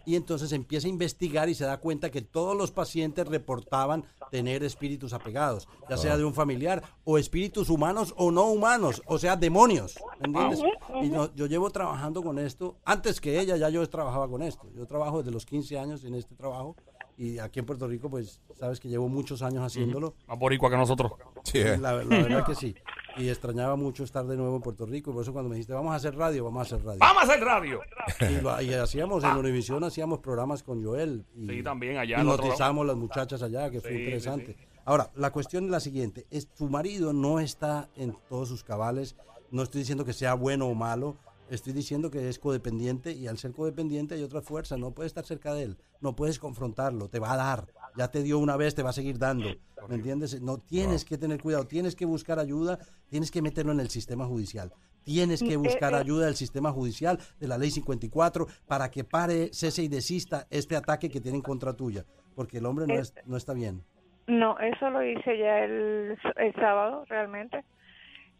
y 0.08 0.16
entonces 0.16 0.52
empieza 0.52 0.86
a 0.86 0.90
investigar 0.90 1.50
y 1.50 1.54
se 1.54 1.66
da 1.66 1.76
cuenta 1.80 2.10
que 2.10 2.22
todos 2.22 2.56
los 2.56 2.70
pacientes 2.70 3.28
reportaban 3.28 4.04
tener 4.30 4.62
espíritus 4.64 5.12
apegados, 5.12 5.68
ya 5.90 5.98
sea 5.98 6.16
de 6.16 6.24
un 6.24 6.32
familiar 6.32 6.82
o 7.04 7.18
espíritus 7.18 7.68
humanos 7.68 8.14
o 8.16 8.30
no 8.30 8.44
humanos, 8.46 9.02
o 9.06 9.18
sea, 9.18 9.36
demonios, 9.36 9.96
¿me 10.20 10.28
entiendes? 10.28 10.60
Y 11.02 11.10
no- 11.10 11.34
yo 11.34 11.44
llevo 11.46 11.68
trabajando 11.70 12.22
con 12.22 12.38
esto, 12.38 12.78
antes 12.86 13.20
que 13.20 13.38
ella 13.38 13.56
ya 13.58 13.68
yo 13.68 13.86
trabajaba 13.88 14.26
con 14.28 14.40
esto, 14.42 14.66
yo 14.74 14.86
trabajo 14.86 15.18
desde 15.18 15.30
los 15.30 15.44
15 15.44 15.78
años 15.78 16.02
en 16.04 16.14
este 16.14 16.34
trabajo 16.34 16.74
y 17.18 17.38
aquí 17.38 17.58
en 17.58 17.66
Puerto 17.66 17.86
Rico 17.86 18.08
pues 18.08 18.40
sabes 18.58 18.80
que 18.80 18.88
llevo 18.88 19.08
muchos 19.10 19.42
años 19.42 19.62
haciéndolo. 19.62 20.14
Más 20.26 20.38
boricua 20.38 20.70
que 20.70 20.76
nosotros. 20.78 21.12
Sí, 21.42 21.58
eh. 21.58 21.76
La, 21.76 21.92
la 21.92 22.04
verdad 22.04 22.46
que 22.46 22.54
sí. 22.54 22.74
Y 23.18 23.28
extrañaba 23.28 23.76
mucho 23.76 24.04
estar 24.04 24.24
de 24.26 24.36
nuevo 24.36 24.56
en 24.56 24.62
Puerto 24.62 24.86
Rico. 24.86 25.10
y 25.10 25.14
Por 25.14 25.22
eso 25.22 25.32
cuando 25.32 25.48
me 25.48 25.56
dijiste, 25.56 25.72
vamos 25.74 25.92
a 25.92 25.96
hacer 25.96 26.14
radio, 26.16 26.44
vamos 26.44 26.60
a 26.60 26.74
hacer 26.76 26.84
radio. 26.86 26.98
¡Vamos 27.00 27.22
a 27.22 27.26
hacer 27.26 27.40
radio! 27.44 27.80
Y, 28.20 28.40
lo- 28.42 28.62
y 28.62 28.74
hacíamos 28.74 29.24
en 29.24 29.30
Univisión, 29.36 29.82
hacíamos 29.84 30.20
programas 30.20 30.62
con 30.62 30.84
Joel. 30.84 31.24
Y 31.36 31.46
Sí, 31.48 31.62
también 31.62 31.96
allá 31.98 32.20
al 32.20 32.28
otro 32.28 32.44
Hipnotizamos 32.46 32.86
las 32.86 32.96
muchachas 32.96 33.42
allá, 33.42 33.70
que 33.70 33.80
fue 33.80 33.90
Sí, 33.90 33.96
sí, 33.96 34.02
interesante. 34.04 34.56
Ahora, 34.84 35.10
la 35.16 35.30
cuestión 35.32 35.64
es 35.66 35.70
la 35.70 35.80
siguiente. 35.80 36.26
Es, 36.30 36.46
tu 36.48 36.68
marido 36.68 37.12
no 37.12 37.40
está 37.40 37.88
en 37.96 38.16
todos 38.28 38.48
sus 38.48 38.64
cabales. 38.64 39.16
No 39.50 39.62
estoy 39.62 39.80
diciendo 39.80 40.04
que 40.04 40.12
sea 40.12 40.34
bueno 40.34 40.66
o 40.66 40.74
malo. 40.74 41.16
Estoy 41.50 41.72
diciendo 41.72 42.10
que 42.10 42.28
es 42.28 42.38
codependiente 42.38 43.12
y 43.12 43.26
al 43.26 43.38
ser 43.38 43.52
codependiente 43.52 44.14
hay 44.14 44.22
otra 44.22 44.42
fuerza. 44.42 44.76
No 44.76 44.92
puedes 44.92 45.10
estar 45.10 45.24
cerca 45.26 45.54
de 45.54 45.62
él. 45.64 45.78
No 46.00 46.14
puedes 46.14 46.38
confrontarlo. 46.38 47.08
Te 47.08 47.18
va 47.18 47.32
a 47.32 47.36
dar. 47.36 47.66
Ya 47.98 48.08
te 48.12 48.22
dio 48.22 48.38
una 48.38 48.56
vez, 48.56 48.76
te 48.76 48.84
va 48.84 48.90
a 48.90 48.92
seguir 48.92 49.18
dando. 49.18 49.48
¿Me 49.88 49.96
entiendes? 49.96 50.40
No 50.40 50.58
tienes 50.58 51.04
que 51.04 51.18
tener 51.18 51.42
cuidado. 51.42 51.66
Tienes 51.66 51.96
que 51.96 52.04
buscar 52.04 52.38
ayuda. 52.38 52.78
Tienes 53.10 53.32
que 53.32 53.42
meterlo 53.42 53.72
en 53.72 53.80
el 53.80 53.88
sistema 53.88 54.24
judicial. 54.24 54.70
Tienes 55.02 55.42
que 55.42 55.54
Eh, 55.54 55.56
buscar 55.56 55.94
eh. 55.94 55.96
ayuda 55.96 56.26
del 56.26 56.36
sistema 56.36 56.70
judicial, 56.70 57.18
de 57.40 57.48
la 57.48 57.58
ley 57.58 57.70
54, 57.72 58.46
para 58.68 58.88
que 58.90 59.02
pare, 59.02 59.48
cese 59.52 59.82
y 59.82 59.88
desista 59.88 60.46
este 60.50 60.76
ataque 60.76 61.08
que 61.10 61.20
tienen 61.20 61.42
contra 61.42 61.72
tuya. 61.72 62.04
Porque 62.36 62.58
el 62.58 62.66
hombre 62.66 62.86
no, 62.86 62.94
es, 62.94 63.12
no 63.26 63.36
está 63.36 63.52
bien. 63.52 63.82
No, 64.28 64.56
eso 64.60 64.90
lo 64.90 65.02
hice 65.02 65.36
ya 65.36 65.64
el, 65.64 66.16
el 66.36 66.54
sábado 66.54 67.04
realmente. 67.08 67.64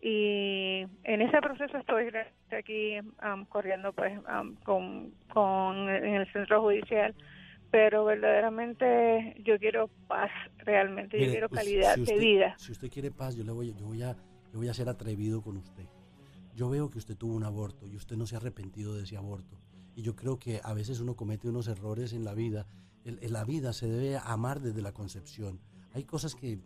Y 0.01 0.87
en 1.03 1.23
ese 1.23 1.41
proceso 1.41 1.79
estoy 1.79 2.11
aquí 2.57 2.97
am, 3.19 3.45
corriendo 3.47 3.93
pues 3.93 4.17
am, 4.29 4.55
con, 4.63 5.11
con 5.33 5.89
en 5.89 6.15
el 6.15 6.33
centro 6.33 6.63
judicial. 6.63 7.13
Pero 7.71 8.05
verdaderamente 8.05 9.35
yo 9.45 9.59
quiero 9.59 9.89
paz 10.07 10.31
realmente, 10.59 11.19
yo 11.21 11.31
quiero 11.31 11.49
pues, 11.49 11.61
calidad 11.61 11.95
si 11.97 12.05
de 12.05 12.19
vida. 12.19 12.55
Si 12.59 12.73
usted 12.73 12.91
quiere 12.91 13.11
paz, 13.11 13.37
yo 13.37 13.45
le 13.45 13.53
voy, 13.53 13.75
yo 13.75 13.87
voy 13.87 14.03
a, 14.03 14.15
yo 14.53 14.59
voy 14.59 14.69
a 14.69 14.75
ser 14.75 14.89
atrevido 14.89 15.43
con 15.43 15.57
usted. 15.59 15.85
Yo 16.55 16.69
veo 16.71 16.91
que 16.91 16.99
usted 16.99 17.17
tuvo 17.17 17.35
un 17.35 17.45
aborto 17.45 17.87
y 17.87 17.95
usted 17.95 18.17
no 18.17 18.27
se 18.27 18.35
ha 18.35 18.39
arrepentido 18.39 18.95
de 18.95 19.05
ese 19.05 19.17
aborto. 19.17 19.59
Y 19.95 20.03
yo 20.03 20.17
creo 20.17 20.39
que 20.39 20.61
a 20.65 20.73
veces 20.75 21.01
uno 21.01 21.15
comete 21.15 21.49
unos 21.49 21.69
errores 21.69 22.13
en 22.13 22.25
la 22.25 22.35
vida. 22.35 22.67
El- 23.05 23.19
en 23.23 23.33
la 23.33 23.45
vida 23.45 23.73
se 23.73 23.87
debe 23.89 24.17
amar 24.17 24.61
desde 24.61 24.83
la 24.83 24.93
concepción. 24.93 25.61
Hay 25.93 26.05
cosas 26.05 26.35
que, 26.35 26.59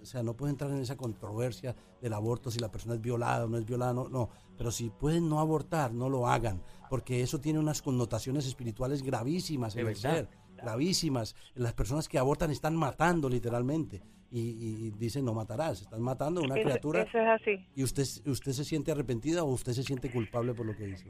o 0.00 0.04
sea, 0.06 0.22
no 0.22 0.34
puede 0.36 0.52
entrar 0.52 0.70
en 0.70 0.78
esa 0.78 0.96
controversia 0.96 1.74
del 2.00 2.12
aborto 2.12 2.50
si 2.50 2.58
la 2.60 2.70
persona 2.70 2.94
es 2.94 3.00
violada 3.00 3.44
o 3.44 3.48
no 3.48 3.58
es 3.58 3.64
violada, 3.64 3.92
no, 3.92 4.08
no. 4.08 4.28
Pero 4.56 4.70
si 4.70 4.90
pueden 4.90 5.28
no 5.28 5.40
abortar, 5.40 5.92
no 5.92 6.08
lo 6.08 6.28
hagan, 6.28 6.62
porque 6.88 7.20
eso 7.22 7.40
tiene 7.40 7.58
unas 7.58 7.82
connotaciones 7.82 8.46
espirituales 8.46 9.02
gravísimas 9.02 9.74
en 9.74 9.80
el 9.80 9.96
ser 9.96 10.28
gravísimas. 10.64 11.36
Las 11.54 11.74
personas 11.74 12.08
que 12.08 12.18
abortan 12.18 12.50
están 12.50 12.74
matando 12.76 13.28
literalmente. 13.28 14.02
Y, 14.30 14.40
y- 14.40 14.90
dicen, 14.98 15.24
no 15.24 15.32
matarás. 15.32 15.82
Están 15.82 16.02
matando 16.02 16.40
a 16.40 16.44
una 16.44 16.56
Eso- 16.56 16.64
criatura. 16.64 17.02
eso 17.02 17.18
es 17.18 17.28
así. 17.40 17.64
¿Y 17.76 17.84
usted, 17.84 18.02
usted 18.26 18.52
se 18.52 18.64
siente 18.64 18.90
arrepentida 18.90 19.44
o 19.44 19.46
usted 19.52 19.72
se 19.72 19.84
siente 19.84 20.10
culpable 20.10 20.54
por 20.54 20.66
lo 20.66 20.74
que 20.74 20.88
hizo? 20.88 21.08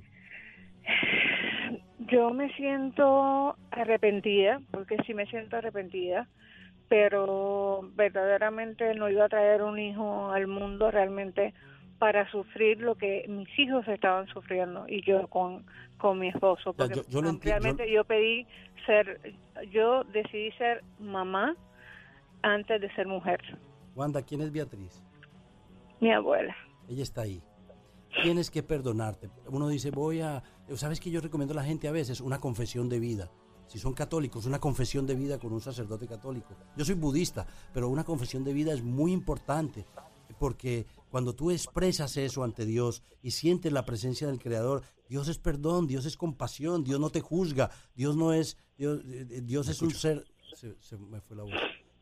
Yo 2.11 2.31
me 2.35 2.53
siento 2.55 3.57
arrepentida, 3.71 4.61
porque 4.71 4.97
sí 5.07 5.15
me 5.15 5.27
siento 5.27 5.57
arrepentida, 5.57 6.29
pero 6.89 7.89
verdaderamente 7.95 8.95
no 8.95 9.09
iba 9.09 9.25
a 9.25 9.29
traer 9.29 9.63
un 9.63 9.79
hijo 9.79 10.31
al 10.31 10.47
mundo 10.47 10.91
realmente 10.91 11.55
para 12.05 12.31
sufrir 12.31 12.81
lo 12.81 12.97
que 12.97 13.25
mis 13.29 13.49
hijos 13.59 13.89
estaban 13.89 14.27
sufriendo 14.27 14.85
y 14.87 15.01
yo 15.07 15.27
con, 15.29 15.65
con 15.97 16.19
mi 16.19 16.29
esposo. 16.29 16.75
Porque 16.75 16.97
yo- 16.97 17.09
yo 17.09 17.39
realmente 17.41 17.91
yo 17.91 18.05
pedí 18.05 18.47
ser, 18.85 19.33
yo 19.73 20.05
decidí 20.05 20.53
ser 20.59 20.85
mamá 20.99 21.57
antes 22.43 22.79
de 22.83 22.95
ser 22.95 23.07
mujer, 23.07 23.41
Wanda, 23.97 24.21
¿quién 24.21 24.43
es 24.43 24.53
Beatriz? 24.53 25.03
mi 25.99 26.13
abuela. 26.13 26.55
Ella 26.91 27.03
está 27.03 27.23
ahí. 27.23 27.41
Tienes 28.23 28.51
que 28.51 28.63
perdonarte. 28.63 29.31
Uno 29.49 29.67
dice, 29.69 29.91
voy 29.91 30.21
a... 30.21 30.43
¿Sabes 30.75 31.01
que 31.01 31.11
yo 31.11 31.23
recomiendo 31.23 31.55
a 31.55 31.57
la 31.57 31.65
gente 31.65 31.89
a 31.89 31.93
veces? 31.93 32.21
Una 32.21 32.39
confesión 32.39 32.91
de 32.91 33.01
vida. 33.01 33.31
Si 33.67 33.79
son 33.79 33.95
católicos, 33.95 34.45
una 34.45 34.59
confesión 34.61 35.07
de 35.07 35.15
vida 35.15 35.39
con 35.39 35.55
un 35.55 35.63
sacerdote 35.63 36.07
católico. 36.07 36.55
Yo 36.77 36.85
soy 36.85 36.97
budista, 36.97 37.47
pero 37.73 37.89
una 37.89 38.05
confesión 38.05 38.45
de 38.45 38.53
vida 38.53 38.75
es 38.75 38.83
muy 38.83 39.11
importante. 39.13 39.87
Porque 40.39 40.85
cuando 41.15 41.37
tú 41.37 41.53
expresas 41.53 42.17
eso 42.17 42.43
ante 42.43 42.67
Dios 42.67 43.05
y 43.23 43.31
sientes 43.31 43.71
la 43.71 43.85
presencia 43.85 44.27
del 44.27 44.41
Creador, 44.41 44.83
Dios 45.09 45.29
es 45.29 45.39
perdón, 45.39 45.87
Dios 45.87 46.07
es 46.07 46.17
compasión, 46.17 46.83
Dios 46.83 46.99
no 46.99 47.09
te 47.09 47.21
juzga, 47.21 47.71
Dios 47.95 48.17
no 48.17 48.33
es, 48.33 48.57
Dios, 48.77 49.01
eh, 49.05 49.41
Dios 49.45 49.69
es 49.69 49.81
un 49.81 49.93
ser, 49.93 50.25
se, 50.57 50.75
se 50.81 50.97
me 50.97 51.21
fue 51.21 51.37
la 51.37 51.45
voz. 51.45 51.53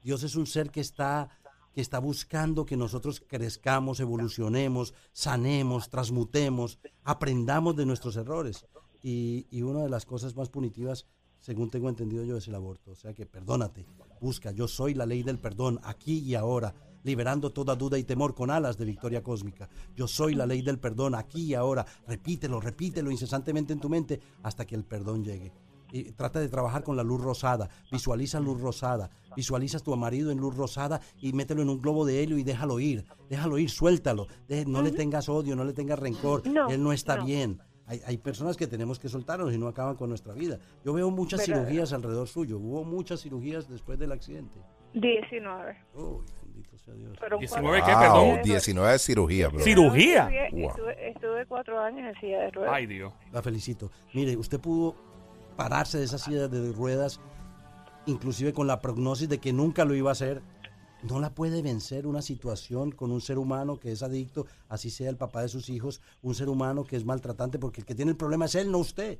Dios 0.02 0.22
es 0.22 0.34
un 0.34 0.46
ser 0.46 0.70
que 0.70 0.80
está 0.80 1.28
que 1.74 1.82
está 1.82 1.98
buscando 1.98 2.64
que 2.64 2.78
nosotros 2.78 3.22
crezcamos, 3.28 4.00
evolucionemos, 4.00 4.94
sanemos, 5.12 5.90
transmutemos, 5.90 6.78
aprendamos 7.04 7.76
de 7.76 7.84
nuestros 7.84 8.16
errores. 8.16 8.64
Y, 9.02 9.46
y 9.50 9.60
una 9.60 9.82
de 9.82 9.90
las 9.90 10.06
cosas 10.06 10.34
más 10.36 10.48
punitivas, 10.48 11.04
según 11.38 11.68
tengo 11.68 11.90
entendido 11.90 12.24
yo, 12.24 12.38
es 12.38 12.48
el 12.48 12.54
aborto. 12.54 12.92
O 12.92 12.94
sea 12.94 13.12
que 13.12 13.26
perdónate, 13.26 13.84
busca, 14.22 14.52
yo 14.52 14.68
soy 14.68 14.94
la 14.94 15.04
ley 15.04 15.22
del 15.22 15.38
perdón, 15.38 15.80
aquí 15.82 16.20
y 16.20 16.34
ahora, 16.34 16.74
liberando 17.04 17.50
toda 17.50 17.74
duda 17.76 17.98
y 17.98 18.04
temor 18.04 18.34
con 18.34 18.50
alas 18.50 18.78
de 18.78 18.84
victoria 18.84 19.22
cósmica. 19.22 19.68
Yo 19.94 20.06
soy 20.06 20.34
la 20.34 20.46
ley 20.46 20.62
del 20.62 20.78
perdón, 20.78 21.14
aquí 21.14 21.46
y 21.46 21.54
ahora. 21.54 21.84
Repítelo, 22.06 22.60
repítelo 22.60 23.10
incesantemente 23.10 23.72
en 23.72 23.80
tu 23.80 23.88
mente 23.88 24.20
hasta 24.42 24.66
que 24.66 24.74
el 24.74 24.84
perdón 24.84 25.24
llegue. 25.24 25.52
Y 25.94 26.12
trata 26.12 26.40
de 26.40 26.48
trabajar 26.48 26.82
con 26.82 26.96
la 26.96 27.02
luz 27.02 27.20
rosada. 27.20 27.68
Visualiza 27.90 28.40
luz 28.40 28.58
rosada. 28.60 29.10
Visualizas 29.36 29.82
tu 29.82 29.94
marido 29.94 30.30
en 30.30 30.38
luz 30.38 30.56
rosada 30.56 31.02
y 31.20 31.34
mételo 31.34 31.60
en 31.60 31.68
un 31.68 31.82
globo 31.82 32.06
de 32.06 32.22
helio 32.22 32.38
y 32.38 32.42
déjalo 32.42 32.80
ir. 32.80 33.04
Déjalo 33.28 33.58
ir, 33.58 33.68
suéltalo. 33.68 34.26
No 34.66 34.80
le 34.80 34.90
tengas 34.92 35.28
odio, 35.28 35.54
no 35.54 35.64
le 35.64 35.74
tengas 35.74 35.98
rencor. 35.98 36.46
No, 36.46 36.70
Él 36.70 36.82
no 36.82 36.92
está 36.94 37.16
no. 37.16 37.26
bien. 37.26 37.60
Hay, 37.84 38.00
hay 38.06 38.16
personas 38.16 38.56
que 38.56 38.66
tenemos 38.66 38.98
que 38.98 39.10
soltarnos 39.10 39.52
y 39.52 39.58
no 39.58 39.66
acaban 39.68 39.96
con 39.96 40.08
nuestra 40.08 40.32
vida. 40.32 40.58
Yo 40.82 40.94
veo 40.94 41.10
muchas 41.10 41.46
Verdad. 41.46 41.64
cirugías 41.64 41.92
alrededor 41.92 42.26
suyo. 42.26 42.58
Hubo 42.58 42.84
muchas 42.84 43.20
cirugías 43.20 43.68
después 43.68 43.98
del 43.98 44.12
accidente. 44.12 44.60
19. 44.94 45.76
Uy, 45.94 46.24
bendito 46.52 46.78
sea 46.78 46.94
Dios. 46.94 47.18
Fueron 47.18 47.38
19 47.40 47.78
cuatro 47.80 47.84
qué, 47.86 47.92
años 48.04 48.12
perdón? 48.18 48.36
de- 48.36 48.42
19 48.42 48.92
de 48.92 48.98
cirugía, 48.98 49.48
bro. 49.48 49.60
¿Cirugía? 49.60 50.28
Estuve, 50.30 50.60
Wow. 50.62 50.70
estuve, 50.70 51.08
estuve 51.10 51.46
cuatro 51.46 51.80
años 51.80 52.14
en 52.14 52.20
silla 52.20 52.40
de 52.40 52.50
ruedas. 52.50 52.72
Ay, 52.74 52.86
Dios. 52.86 53.12
La 53.32 53.42
felicito. 53.42 53.90
Mire, 54.14 54.36
usted 54.36 54.60
pudo 54.60 54.94
pararse 55.56 55.98
de 55.98 56.04
esa 56.04 56.18
silla 56.18 56.48
de 56.48 56.72
ruedas, 56.72 57.20
inclusive 58.06 58.52
con 58.52 58.66
la 58.66 58.80
prognosis 58.80 59.28
de 59.28 59.38
que 59.38 59.52
nunca 59.52 59.84
lo 59.84 59.94
iba 59.94 60.10
a 60.10 60.12
hacer. 60.12 60.42
No 61.02 61.18
la 61.18 61.30
puede 61.30 61.62
vencer 61.62 62.06
una 62.06 62.22
situación 62.22 62.92
con 62.92 63.10
un 63.10 63.20
ser 63.20 63.38
humano 63.38 63.80
que 63.80 63.90
es 63.90 64.02
adicto, 64.04 64.46
así 64.68 64.88
sea 64.88 65.10
el 65.10 65.16
papá 65.16 65.42
de 65.42 65.48
sus 65.48 65.68
hijos, 65.68 66.00
un 66.22 66.34
ser 66.36 66.48
humano 66.48 66.84
que 66.84 66.94
es 66.96 67.04
maltratante, 67.04 67.58
porque 67.58 67.80
el 67.80 67.86
que 67.86 67.94
tiene 67.96 68.12
el 68.12 68.16
problema 68.16 68.44
es 68.44 68.54
él, 68.54 68.70
no 68.70 68.78
usted. 68.78 69.18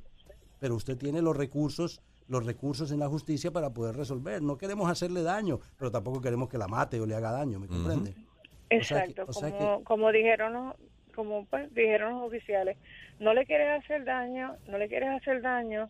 Pero 0.59 0.75
usted 0.75 0.97
tiene 0.97 1.21
los 1.21 1.35
recursos, 1.35 2.01
los 2.27 2.45
recursos 2.45 2.91
en 2.91 2.99
la 2.99 3.07
justicia 3.07 3.51
para 3.51 3.71
poder 3.71 3.95
resolver. 3.95 4.41
No 4.41 4.57
queremos 4.57 4.89
hacerle 4.89 5.23
daño, 5.23 5.59
pero 5.77 5.91
tampoco 5.91 6.21
queremos 6.21 6.49
que 6.49 6.57
la 6.57 6.67
mate 6.67 6.99
o 6.99 7.05
le 7.05 7.15
haga 7.15 7.31
daño, 7.31 7.59
¿me 7.59 7.67
comprende? 7.67 8.11
O 8.11 8.13
sea 8.13 8.23
que- 8.69 8.75
Exacto, 8.77 9.25
o 9.27 9.33
sea 9.33 9.51
como, 9.51 9.77
que- 9.79 9.83
como 9.83 10.11
dijeron 10.11 10.53
los, 10.53 10.75
como 11.15 11.45
pues, 11.45 11.73
dijeron 11.75 12.13
los 12.13 12.23
oficiales, 12.23 12.77
no 13.19 13.33
le 13.33 13.45
quieres 13.45 13.83
hacer 13.83 14.03
daño, 14.05 14.55
no 14.67 14.77
le 14.77 14.87
quieres 14.87 15.09
hacer 15.09 15.41
daño, 15.41 15.89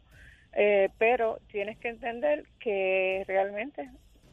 eh, 0.53 0.89
pero 0.97 1.39
tienes 1.51 1.77
que 1.79 1.89
entender 1.89 2.45
que 2.59 3.23
realmente 3.27 3.89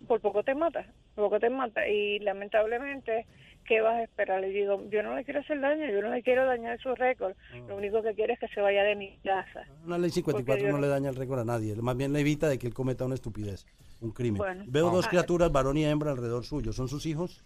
por 0.08 0.20
poco 0.20 0.42
te 0.42 0.54
mata, 0.54 0.84
por 1.14 1.26
poco 1.26 1.38
te 1.40 1.48
mata 1.50 1.86
y 1.86 2.18
lamentablemente 2.20 3.26
¿qué 3.70 3.80
vas 3.80 3.94
a 3.98 4.02
esperar? 4.02 4.40
Le 4.40 4.48
digo, 4.48 4.82
yo 4.90 5.00
no 5.04 5.14
le 5.14 5.22
quiero 5.24 5.38
hacer 5.38 5.60
daño, 5.60 5.86
yo 5.88 6.02
no 6.02 6.10
le 6.10 6.24
quiero 6.24 6.44
dañar 6.44 6.76
su 6.80 6.92
récord, 6.96 7.36
lo 7.68 7.76
único 7.76 8.02
que 8.02 8.14
quiero 8.14 8.32
es 8.32 8.40
que 8.40 8.48
se 8.48 8.60
vaya 8.60 8.82
de 8.82 8.96
mi 8.96 9.16
casa. 9.18 9.64
Una 9.86 9.96
ley 9.96 10.10
54 10.10 10.44
Porque 10.44 10.62
yo 10.62 10.72
no 10.72 10.78
no- 10.78 10.82
le 10.82 10.88
daña 10.88 11.08
el 11.10 11.14
récord 11.14 11.38
a 11.38 11.44
nadie, 11.44 11.76
más 11.76 11.96
bien 11.96 12.12
le 12.12 12.18
evita 12.18 12.48
de 12.48 12.58
que 12.58 12.66
él 12.66 12.74
cometa 12.74 13.04
una 13.06 13.14
estupidez, 13.14 13.64
un 14.00 14.10
crimen. 14.10 14.38
Bueno. 14.38 14.64
Veo 14.66 14.90
dos 14.90 15.06
Ah. 15.06 15.10
criaturas, 15.10 15.52
varón 15.52 15.76
y 15.76 15.84
hembra, 15.84 16.10
alrededor 16.10 16.44
suyo. 16.44 16.72
¿Son 16.72 16.88
sus 16.88 17.06
hijos? 17.06 17.44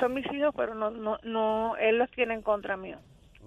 Son 0.00 0.14
mis 0.14 0.24
hijos, 0.32 0.54
pero 0.56 0.74
no, 0.74 0.90
no, 0.90 1.18
no, 1.22 1.76
él 1.76 1.98
los 1.98 2.10
tiene 2.12 2.32
en 2.32 2.40
contra 2.40 2.78
mío. 2.78 2.96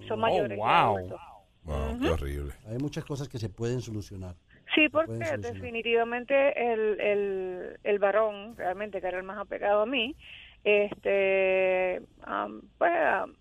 Son 0.08 0.20
mayores. 0.20 0.56
y 0.58 0.62
wow. 0.62 0.68
adultos. 0.68 1.20
Wow, 1.64 2.00
qué 2.00 2.10
horrible. 2.10 2.54
Hay 2.70 2.78
muchas 2.78 3.04
cosas 3.04 3.28
que 3.28 3.40
se 3.40 3.50
pueden 3.50 3.82
solucionar. 3.82 4.36
Sí, 4.76 4.88
porque 4.90 5.14
definitivamente 5.40 6.74
el, 6.74 7.00
el, 7.00 7.80
el 7.84 8.00
varón, 8.00 8.56
realmente 8.58 9.02
que 9.02 9.08
era 9.08 9.18
el 9.18 9.24
más 9.24 9.40
apegado 9.40 9.82
a 9.82 9.86
mí, 9.88 10.16
este, 10.66 12.02
am, 12.24 12.64
pues 12.80 12.92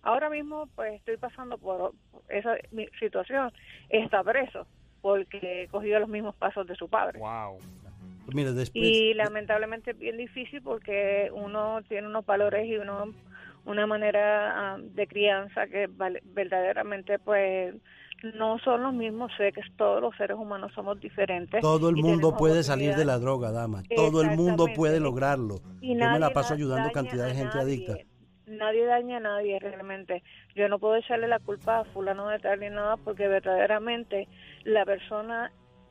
ahora 0.02 0.28
mismo 0.28 0.68
pues 0.76 0.92
estoy 0.94 1.16
pasando 1.16 1.58
por 1.58 1.92
esa 2.28 2.54
mi 2.70 2.86
situación. 3.00 3.50
Está 3.88 4.22
preso 4.22 4.66
porque 5.00 5.68
cogió 5.70 5.98
los 5.98 6.08
mismos 6.08 6.36
pasos 6.36 6.66
de 6.66 6.76
su 6.76 6.88
padre. 6.88 7.18
Wow. 7.18 7.58
Pues 8.24 8.34
mire, 8.34 8.52
después... 8.52 8.84
Y 8.84 9.14
lamentablemente 9.14 9.92
es 9.92 9.98
bien 9.98 10.16
difícil 10.16 10.62
porque 10.62 11.30
uno 11.32 11.82
tiene 11.88 12.06
unos 12.06 12.24
valores 12.24 12.66
y 12.66 12.76
uno 12.76 13.12
una 13.64 13.86
manera 13.86 14.76
de 14.78 15.06
crianza 15.06 15.66
que 15.66 15.88
verdaderamente 15.88 17.18
pues 17.18 17.74
no 18.34 18.58
son 18.60 18.82
los 18.82 18.94
mismos. 18.94 19.30
Sé 19.36 19.52
que 19.52 19.60
todos 19.76 20.00
los 20.00 20.14
seres 20.16 20.36
humanos 20.38 20.72
somos 20.74 20.98
diferentes. 21.00 21.60
Todo 21.60 21.88
el 21.88 21.96
mundo 21.96 22.36
puede 22.36 22.62
salir 22.62 22.94
de 22.94 23.04
la 23.04 23.18
droga, 23.18 23.50
dama. 23.52 23.82
Todo 23.94 24.22
el 24.22 24.36
mundo 24.36 24.66
puede 24.74 25.00
lograrlo. 25.00 25.56
Y 25.80 25.98
Yo 25.98 26.08
me 26.10 26.18
la 26.18 26.30
paso 26.30 26.50
da- 26.50 26.54
ayudando 26.56 26.92
cantidad 26.92 27.26
de 27.26 27.34
gente 27.34 27.56
nadie. 27.58 27.60
adicta. 27.74 27.96
Nadie 28.46 28.84
daña 28.84 29.16
a 29.16 29.20
nadie 29.20 29.58
realmente. 29.58 30.22
Yo 30.54 30.68
no 30.68 30.78
puedo 30.78 30.96
echarle 30.96 31.28
la 31.28 31.38
culpa 31.38 31.80
a 31.80 31.84
fulano 31.84 32.28
de 32.28 32.38
tal 32.38 32.60
ni 32.60 32.68
nada 32.70 32.96
porque 32.98 33.26
verdaderamente 33.26 34.28
la 34.64 34.84
persona 34.84 35.50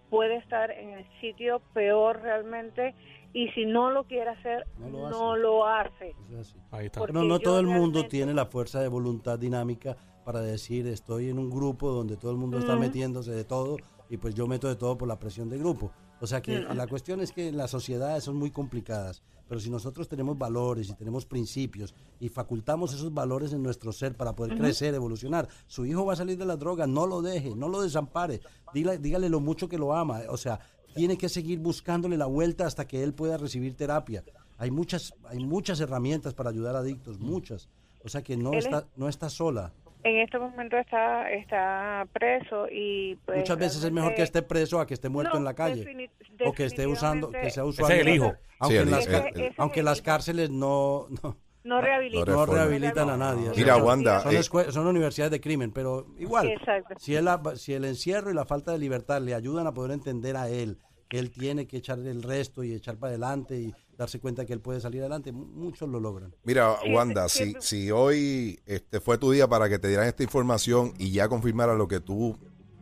puede 0.10 0.36
estar 0.38 0.70
en 0.70 0.90
el 0.92 1.06
sitio 1.20 1.62
peor 1.74 2.22
realmente 2.22 2.94
y 3.34 3.48
si 3.50 3.66
no 3.66 3.90
lo 3.90 4.04
quiere 4.04 4.30
hacer, 4.30 4.68
No 4.78 4.88
lo 4.90 5.10
no 5.10 5.32
hace. 5.34 5.42
lo 5.42 5.66
hace. 5.68 6.10
Eso 6.10 6.34
es 6.34 6.40
así. 6.50 6.60
Ahí 6.72 6.86
está. 6.86 7.00
Porque 7.00 7.14
No, 7.14 7.24
no 7.24 7.40
todo 7.40 7.60
el 7.60 7.66
mundo 7.66 8.06
tiene 8.08 8.32
la 8.36 8.46
fuerza 8.46 8.80
de 8.82 8.88
voluntad 8.88 9.40
dinámica 9.40 9.98
para 10.24 10.42
decir 10.42 10.88
estoy 10.88 11.30
en 11.30 11.40
un 11.40 11.50
grupo 11.50 11.92
donde 11.92 12.18
todo 12.18 12.32
el 12.32 12.38
mundo 12.38 12.60
está 12.60 12.76
metiéndose 12.76 13.32
de 13.32 13.44
todo 13.44 13.78
y 14.10 14.18
pues 14.18 14.36
yo 14.36 14.48
meto 14.48 14.68
de 14.68 14.76
todo 14.76 14.98
por 14.98 15.08
la 15.08 15.20
presión 15.20 15.50
del 15.50 15.60
grupo. 15.60 15.92
O 16.22 16.28
sea 16.28 16.42
que 16.42 16.62
la 16.62 16.88
cuestión 16.88 17.20
es 17.20 17.32
que 17.32 17.52
las 17.52 17.72
sociedades 17.72 18.24
son 18.24 18.38
muy 18.38 18.50
complicadas, 18.50 19.24
pero 19.50 19.60
si 19.60 19.70
nosotros 19.70 20.08
tenemos 20.08 20.38
valores 20.38 20.90
y 20.90 20.94
tenemos 20.94 21.26
principios 21.26 21.94
y 22.20 22.30
facultamos 22.30 22.94
esos 22.94 23.14
valores 23.14 23.52
en 23.52 23.62
nuestro 23.62 23.92
ser 23.92 24.16
para 24.16 24.34
poder 24.34 24.58
crecer, 24.58 24.94
evolucionar, 24.94 25.50
su 25.68 25.86
hijo 25.86 26.06
va 26.06 26.14
a 26.14 26.18
salir 26.18 26.38
de 26.38 26.46
la 26.46 26.56
droga, 26.56 26.88
no 26.88 27.08
lo 27.08 27.22
deje, 27.22 27.56
no 27.56 27.68
lo 27.68 27.82
desampare, 27.82 28.40
dígale, 28.74 29.00
dígale 29.00 29.30
lo 29.30 29.42
mucho 29.42 29.68
que 29.68 29.78
lo 29.78 29.94
ama, 29.94 30.22
o 30.30 30.38
sea, 30.38 30.62
tiene 30.96 31.18
que 31.18 31.28
seguir 31.28 31.60
buscándole 31.60 32.18
la 32.18 32.28
vuelta 32.28 32.66
hasta 32.66 32.88
que 32.88 33.04
él 33.04 33.14
pueda 33.14 33.38
recibir 33.38 33.76
terapia. 33.76 34.24
Hay 34.58 34.72
muchas, 34.72 35.14
hay 35.26 35.40
muchas 35.40 35.80
herramientas 35.80 36.34
para 36.34 36.52
ayudar 36.52 36.76
a 36.76 36.80
adictos, 36.80 37.20
muchas. 37.20 37.68
O 38.04 38.10
sea 38.10 38.22
que 38.22 38.38
no 38.38 38.54
está, 38.54 38.88
no 38.96 39.10
está 39.10 39.30
sola. 39.30 39.74
En 40.04 40.18
este 40.18 40.38
momento 40.38 40.78
está 40.78 41.32
está 41.32 42.06
preso 42.12 42.68
y 42.70 43.16
pues 43.26 43.38
Muchas 43.40 43.58
veces 43.58 43.84
es 43.84 43.92
mejor 43.92 44.14
que 44.16 44.22
esté 44.24 44.42
preso 44.42 44.80
a 44.80 44.86
que 44.88 44.94
esté 44.96 45.08
muerto 45.10 45.34
No, 45.34 45.40
en 45.40 45.46
la 45.46 45.54
calle. 45.54 46.10
O 46.46 46.52
que 46.52 46.66
esté 46.66 46.86
usando, 46.88 47.30
que 47.32 47.50
sea 47.50 47.64
es 47.66 47.80
el 47.90 48.10
hijo. 48.10 48.34
Aunque, 48.60 48.78
Sí, 48.78 48.84
el- 48.84 48.92
las, 48.92 49.08
el- 49.08 49.14
el- 49.16 49.42
Ese 49.42 49.54
aunque 49.58 49.80
el 49.80 49.86
las 49.86 50.02
cárceles 50.02 50.50
no, 50.50 51.08
no, 51.24 51.38
no 51.64 51.82
rehabilitan. 51.82 52.20
no 52.20 52.26
reforman. 52.26 52.56
rehabilitan 52.56 53.10
a 53.10 53.18
nadie. 53.18 53.52
Mira, 53.56 53.76
Son- 53.76 53.84
Wanda, 53.84 54.20
Son, 54.22 54.36
eh, 54.36 54.40
escue- 54.40 54.72
son 54.72 54.88
universidades 54.88 55.32
de 55.32 55.42
crimen, 55.42 55.72
pero 55.72 56.06
igual. 56.18 56.50
Exacto. 56.50 56.96
Si, 56.98 57.16
él, 57.16 57.26
la- 57.26 57.42
si 57.56 57.74
el 57.74 57.86
encierro 57.86 58.30
y 58.30 58.34
la 58.34 58.46
falta 58.46 58.72
de 58.74 58.80
libertad 58.80 59.22
le 59.22 59.34
ayudan 59.34 59.68
a 59.68 59.74
poder 59.74 59.92
entender 59.92 60.36
a 60.36 60.50
él 60.50 60.78
que 61.08 61.20
él 61.20 61.32
tiene 61.32 61.68
que 61.68 61.78
echar 61.78 62.00
el 62.00 62.24
resto 62.24 62.64
y 62.64 62.74
echar 62.74 62.98
para 62.98 63.12
adelante 63.12 63.56
y 63.60 63.74
darse 63.98 64.20
cuenta 64.20 64.46
que 64.46 64.54
él 64.54 64.60
puede 64.60 64.80
salir 64.82 65.02
adelante, 65.02 65.32
mu- 65.32 65.46
muchos 65.46 65.88
lo 65.90 66.00
logran. 66.00 66.34
Mira, 66.44 66.78
Wanda, 66.94 67.30
si, 67.30 67.56
si 67.62 67.92
hoy 67.92 68.60
este 68.66 69.00
fue 69.00 69.18
tu 69.18 69.32
día 69.32 69.48
para 69.48 69.70
que 69.70 69.80
te 69.80 69.88
dieran 69.88 70.08
esta 70.08 70.24
información 70.24 70.94
y 70.98 71.12
ya 71.12 71.28
confirmara 71.30 71.76
lo 71.76 71.88
que 71.88 72.00
tú 72.00 72.38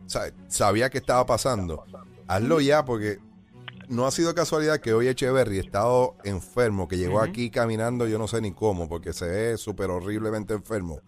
sa- 0.06 0.32
sabías 0.48 0.90
que 0.90 0.98
estaba 0.98 1.24
pasando, 1.26 1.84
hazlo 2.26 2.60
ya 2.60 2.84
porque 2.84 3.18
no 3.88 4.06
ha 4.06 4.10
sido 4.10 4.34
casualidad 4.34 4.80
que 4.80 4.94
hoy 4.94 5.08
Echeverry 5.08 5.58
estado 5.58 6.16
enfermo, 6.24 6.88
que 6.88 6.96
llegó 6.96 7.20
aquí 7.20 7.50
caminando 7.50 8.06
yo 8.06 8.18
no 8.18 8.26
sé 8.26 8.40
ni 8.40 8.52
cómo, 8.52 8.88
porque 8.88 9.12
se 9.12 9.26
ve 9.26 9.56
súper 9.58 9.90
horriblemente 9.90 10.54
enfermo. 10.54 11.00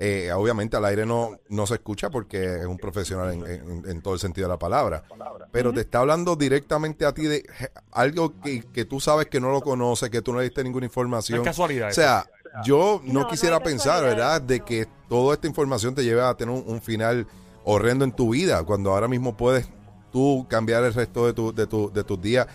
Eh, 0.00 0.30
obviamente 0.32 0.76
al 0.76 0.84
aire 0.84 1.04
no, 1.04 1.38
no 1.48 1.66
se 1.66 1.74
escucha 1.74 2.08
porque 2.08 2.60
es 2.60 2.66
un 2.66 2.78
profesional 2.78 3.32
en, 3.32 3.44
en- 3.44 3.90
en 3.90 4.00
todo 4.00 4.14
el 4.14 4.20
sentido 4.20 4.46
de 4.46 4.54
la 4.54 4.58
palabra. 4.58 5.02
Pero 5.50 5.72
te 5.72 5.80
está 5.80 5.98
hablando 5.98 6.36
directamente 6.36 7.04
a 7.04 7.12
ti 7.12 7.22
de 7.24 7.44
algo 7.90 8.40
que, 8.40 8.62
que 8.72 8.84
tú 8.84 9.00
sabes 9.00 9.26
que 9.26 9.40
no 9.40 9.50
lo 9.50 9.60
conoces, 9.60 10.08
que 10.08 10.22
tú 10.22 10.32
no 10.32 10.38
le 10.38 10.44
diste 10.44 10.62
ninguna 10.62 10.86
información. 10.86 11.40
Es 11.40 11.44
casualidad 11.44 11.88
O 11.88 11.92
sea, 11.92 12.26
yo 12.64 13.00
no, 13.04 13.26
quisiera 13.26 13.60
pensar. 13.60 14.04
¿verdad?, 14.04 14.40
de 14.40 14.60
que 14.60 14.86
toda 15.08 15.34
esta 15.34 15.48
información 15.48 15.96
te 15.96 16.04
lleve 16.04 16.22
a 16.22 16.32
tener 16.34 16.54
un, 16.54 16.62
un 16.66 16.80
final 16.80 17.26
horrendo 17.64 18.04
en 18.04 18.12
tu 18.12 18.30
vida, 18.30 18.62
cuando 18.62 18.92
ahora 18.92 19.08
mismo 19.08 19.36
puedes 19.36 19.68
tú 20.12 20.46
cambiar 20.48 20.84
el 20.84 20.94
resto 20.94 21.26
de, 21.26 21.32
tu, 21.32 21.52
de, 21.52 21.66
tu, 21.66 21.92
de 21.92 22.04
tus 22.04 22.22
días. 22.22 22.46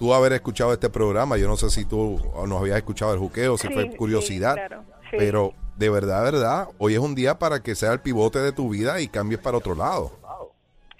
Tú 0.00 0.12
haber 0.14 0.32
escuchado 0.32 0.72
este 0.72 0.90
programa, 0.90 1.36
yo 1.36 1.46
no 1.48 1.56
sé 1.56 1.70
si 1.70 1.84
tú 1.84 2.20
nos 2.46 2.60
habías 2.60 2.76
escuchado 2.76 3.12
el 3.14 3.18
juqueo, 3.20 3.56
si 3.56 3.68
Sí, 3.68 3.72
fue 3.74 3.90
sí, 3.90 3.96
curiosidad, 3.96 4.54
claro, 4.54 4.84
sí. 5.10 5.16
pero 5.16 5.52
de 5.78 5.90
verdad, 5.90 6.22
verdad, 6.24 6.68
hoy 6.78 6.94
es 6.94 6.98
un 6.98 7.14
día 7.14 7.38
para 7.38 7.62
que 7.62 7.74
sea 7.74 7.92
el 7.92 8.00
pivote 8.00 8.40
de 8.40 8.52
tu 8.52 8.68
vida 8.70 9.00
y 9.00 9.08
cambies 9.08 9.40
para 9.40 9.58
otro 9.58 9.74
lado. 9.74 10.10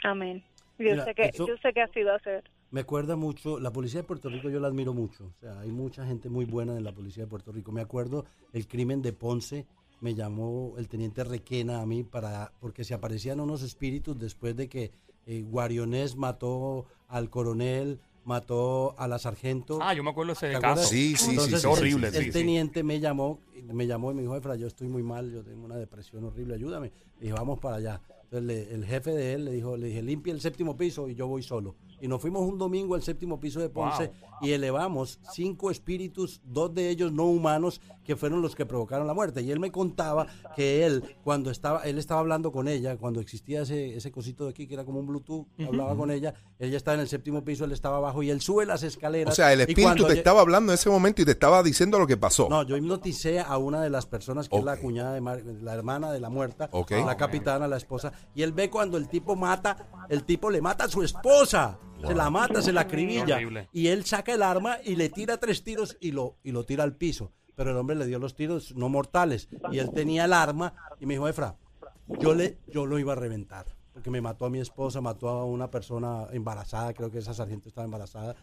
Amén. 0.04 0.44
Yo 0.78 0.90
Mira, 0.90 1.04
sé 1.04 1.14
que 1.14 1.24
eso- 1.26 1.46
yo 1.46 1.54
sé 1.60 1.72
que 1.72 1.82
así 1.82 2.02
va 2.04 2.14
a 2.14 2.20
ser. 2.20 2.44
Me 2.70 2.82
acuerda 2.82 3.16
mucho, 3.16 3.58
la 3.58 3.72
policía 3.72 4.02
de 4.02 4.06
Puerto 4.06 4.28
Rico 4.28 4.50
yo 4.50 4.60
la 4.60 4.68
admiro 4.68 4.92
mucho, 4.92 5.24
o 5.36 5.40
sea, 5.40 5.58
hay 5.60 5.70
mucha 5.72 6.06
gente 6.06 6.28
muy 6.28 6.44
buena 6.44 6.76
en 6.76 6.84
la 6.84 6.92
policía 6.92 7.24
de 7.24 7.28
Puerto 7.30 7.50
Rico. 7.50 7.72
Me 7.72 7.80
acuerdo 7.80 8.26
el 8.52 8.68
crimen 8.68 9.00
de 9.02 9.12
Ponce, 9.12 9.66
me 10.00 10.14
llamó 10.14 10.74
el 10.78 10.86
teniente 10.86 11.24
Requena 11.24 11.80
a 11.80 11.86
mí 11.86 12.04
para, 12.04 12.52
porque 12.60 12.84
se 12.84 12.94
aparecían 12.94 13.40
unos 13.40 13.62
espíritus 13.62 14.16
después 14.18 14.54
de 14.54 14.68
que 14.68 14.92
eh, 15.26 15.42
Guarionés 15.42 16.14
mató 16.16 16.86
al 17.08 17.30
coronel, 17.30 17.98
mató 18.28 18.94
a 18.98 19.08
la 19.08 19.18
sargento. 19.18 19.78
Ah, 19.80 19.94
yo 19.94 20.04
me 20.04 20.10
acuerdo 20.10 20.34
de 20.34 20.38
¿Te 20.38 20.46
ese 20.48 20.56
acuerdas? 20.56 20.78
caso. 20.80 20.90
Sí, 20.90 21.16
sí, 21.16 21.30
Entonces, 21.30 21.62
sí, 21.62 21.66
horrible, 21.66 22.08
El, 22.08 22.12
sí, 22.12 22.18
el 22.18 22.24
sí. 22.26 22.30
teniente 22.30 22.82
me 22.82 23.00
llamó, 23.00 23.40
me 23.72 23.86
llamó 23.86 24.10
y 24.12 24.14
me 24.14 24.20
dijo, 24.22 24.36
Efra, 24.36 24.54
yo 24.54 24.66
estoy 24.66 24.86
muy 24.86 25.02
mal, 25.02 25.32
yo 25.32 25.42
tengo 25.42 25.64
una 25.64 25.76
depresión 25.76 26.24
horrible, 26.24 26.54
ayúdame. 26.54 26.92
Le 27.18 27.22
dije, 27.22 27.32
vamos 27.32 27.58
para 27.58 27.76
allá. 27.76 28.02
Entonces 28.30 28.46
le- 28.46 28.74
el 28.74 28.84
jefe 28.84 29.10
de 29.12 29.32
él 29.32 29.44
le 29.46 29.52
dijo, 29.52 29.76
le 29.76 29.86
dije, 29.86 30.02
limpia 30.02 30.32
el 30.34 30.40
séptimo 30.42 30.76
piso 30.76 31.08
y 31.08 31.14
yo 31.14 31.26
voy 31.26 31.42
solo. 31.42 31.76
Y 32.00 32.06
nos 32.08 32.20
fuimos 32.20 32.42
un 32.42 32.58
domingo 32.58 32.94
al 32.94 33.02
séptimo 33.02 33.40
piso 33.40 33.58
de 33.58 33.70
Ponce 33.70 34.12
y 34.40 34.52
elevamos 34.52 35.18
cinco 35.32 35.70
espíritus, 35.70 36.40
dos 36.44 36.72
de 36.72 36.90
ellos 36.90 37.10
no 37.10 37.24
humanos, 37.24 37.80
que 38.04 38.14
fueron 38.14 38.40
los 38.40 38.54
que 38.54 38.64
provocaron 38.66 39.06
la 39.06 39.14
muerte. 39.14 39.42
Y 39.42 39.50
él 39.50 39.58
me 39.58 39.72
contaba 39.72 40.26
que 40.54 40.86
él, 40.86 41.02
cuando 41.24 41.50
estaba, 41.50 41.80
él 41.82 41.98
estaba 41.98 42.20
hablando 42.20 42.52
con 42.52 42.68
ella, 42.68 42.96
cuando 42.98 43.20
existía 43.20 43.62
ese, 43.62 43.96
ese 43.96 44.12
cosito 44.12 44.44
de 44.44 44.50
aquí 44.50 44.66
que 44.68 44.74
era 44.74 44.84
como 44.84 45.00
un 45.00 45.06
Bluetooth, 45.08 45.46
hablaba 45.66 45.96
con 45.96 46.10
ella, 46.12 46.34
ella 46.60 46.76
estaba 46.76 46.94
en 46.94 47.00
el 47.00 47.08
séptimo 47.08 47.42
piso, 47.44 47.64
él 47.64 47.72
estaba 47.72 47.96
abajo 47.96 48.22
y 48.22 48.30
él 48.30 48.40
sube 48.40 48.64
las 48.64 48.82
escaleras. 48.84 49.32
O 49.32 49.36
sea, 49.36 49.52
el 49.52 49.62
espíritu 49.62 50.06
te 50.06 50.12
estaba 50.12 50.40
hablando 50.42 50.70
en 50.72 50.74
ese 50.74 50.88
momento 50.90 51.22
y 51.22 51.24
te 51.24 51.32
estaba 51.32 51.62
diciendo 51.64 51.98
lo 51.98 52.06
que 52.06 52.16
pasó. 52.16 52.48
no, 52.48 52.62
yo 52.62 52.76
hipnoticé 52.76 53.40
a 53.40 53.58
una 53.58 53.82
de 53.82 53.90
las 53.90 54.06
personas 54.06 54.48
que 54.48 54.56
es 54.56 54.64
la 54.64 54.76
cuñada 54.76 55.14
de 55.14 55.20
Mar- 55.20 55.42
la 55.62 55.74
hermana 55.74 56.12
de 56.12 56.20
la 56.20 56.30
muerta, 56.30 56.68
Ok. 56.72 56.92
la 56.92 57.16
capitana, 57.16 57.66
la 57.66 57.76
esposa, 57.76 58.12
y 58.34 58.42
él 58.42 58.52
ve 58.52 58.70
cuando 58.70 58.96
el 58.96 59.08
tipo 59.08 59.36
mata, 59.36 59.88
el 60.08 60.24
tipo 60.24 60.50
le 60.50 60.60
mata 60.60 60.84
a 60.84 60.88
su 60.88 61.02
esposa, 61.02 61.78
se 62.06 62.14
la 62.14 62.30
mata, 62.30 62.62
se 62.62 62.72
la 62.72 62.82
acribilla, 62.82 63.38
y 63.72 63.88
él 63.88 64.04
saca 64.04 64.34
el 64.34 64.42
arma 64.42 64.78
y 64.84 64.96
le 64.96 65.08
tira 65.08 65.38
tres 65.38 65.64
tiros 65.64 65.96
y 66.00 66.12
lo 66.12 66.36
y 66.42 66.52
lo 66.52 66.64
tira 66.64 66.84
al 66.84 66.96
piso, 66.96 67.32
pero 67.54 67.70
el 67.70 67.76
hombre 67.76 67.96
le 67.96 68.06
dio 68.06 68.18
los 68.18 68.34
tiros 68.34 68.74
no 68.76 68.88
mortales 68.88 69.48
y 69.72 69.78
él 69.78 69.90
tenía 69.90 70.24
el 70.26 70.32
arma 70.32 70.74
y 71.00 71.06
me 71.06 71.14
dijo, 71.14 71.28
Efra, 71.28 71.56
yo 72.20 72.34
le 72.34 72.58
yo 72.68 72.86
lo 72.86 72.98
iba 72.98 73.12
a 73.12 73.16
reventar. 73.16 73.66
Porque 73.92 74.10
me 74.10 74.20
mató 74.20 74.44
a 74.44 74.48
mi 74.48 74.60
esposa, 74.60 75.00
mató 75.00 75.28
a 75.28 75.44
una 75.44 75.72
persona 75.72 76.28
embarazada, 76.30 76.94
creo 76.94 77.10
que 77.10 77.18
esa 77.18 77.34
sargento 77.34 77.68
estaba 77.68 77.84
embarazada, 77.84 78.36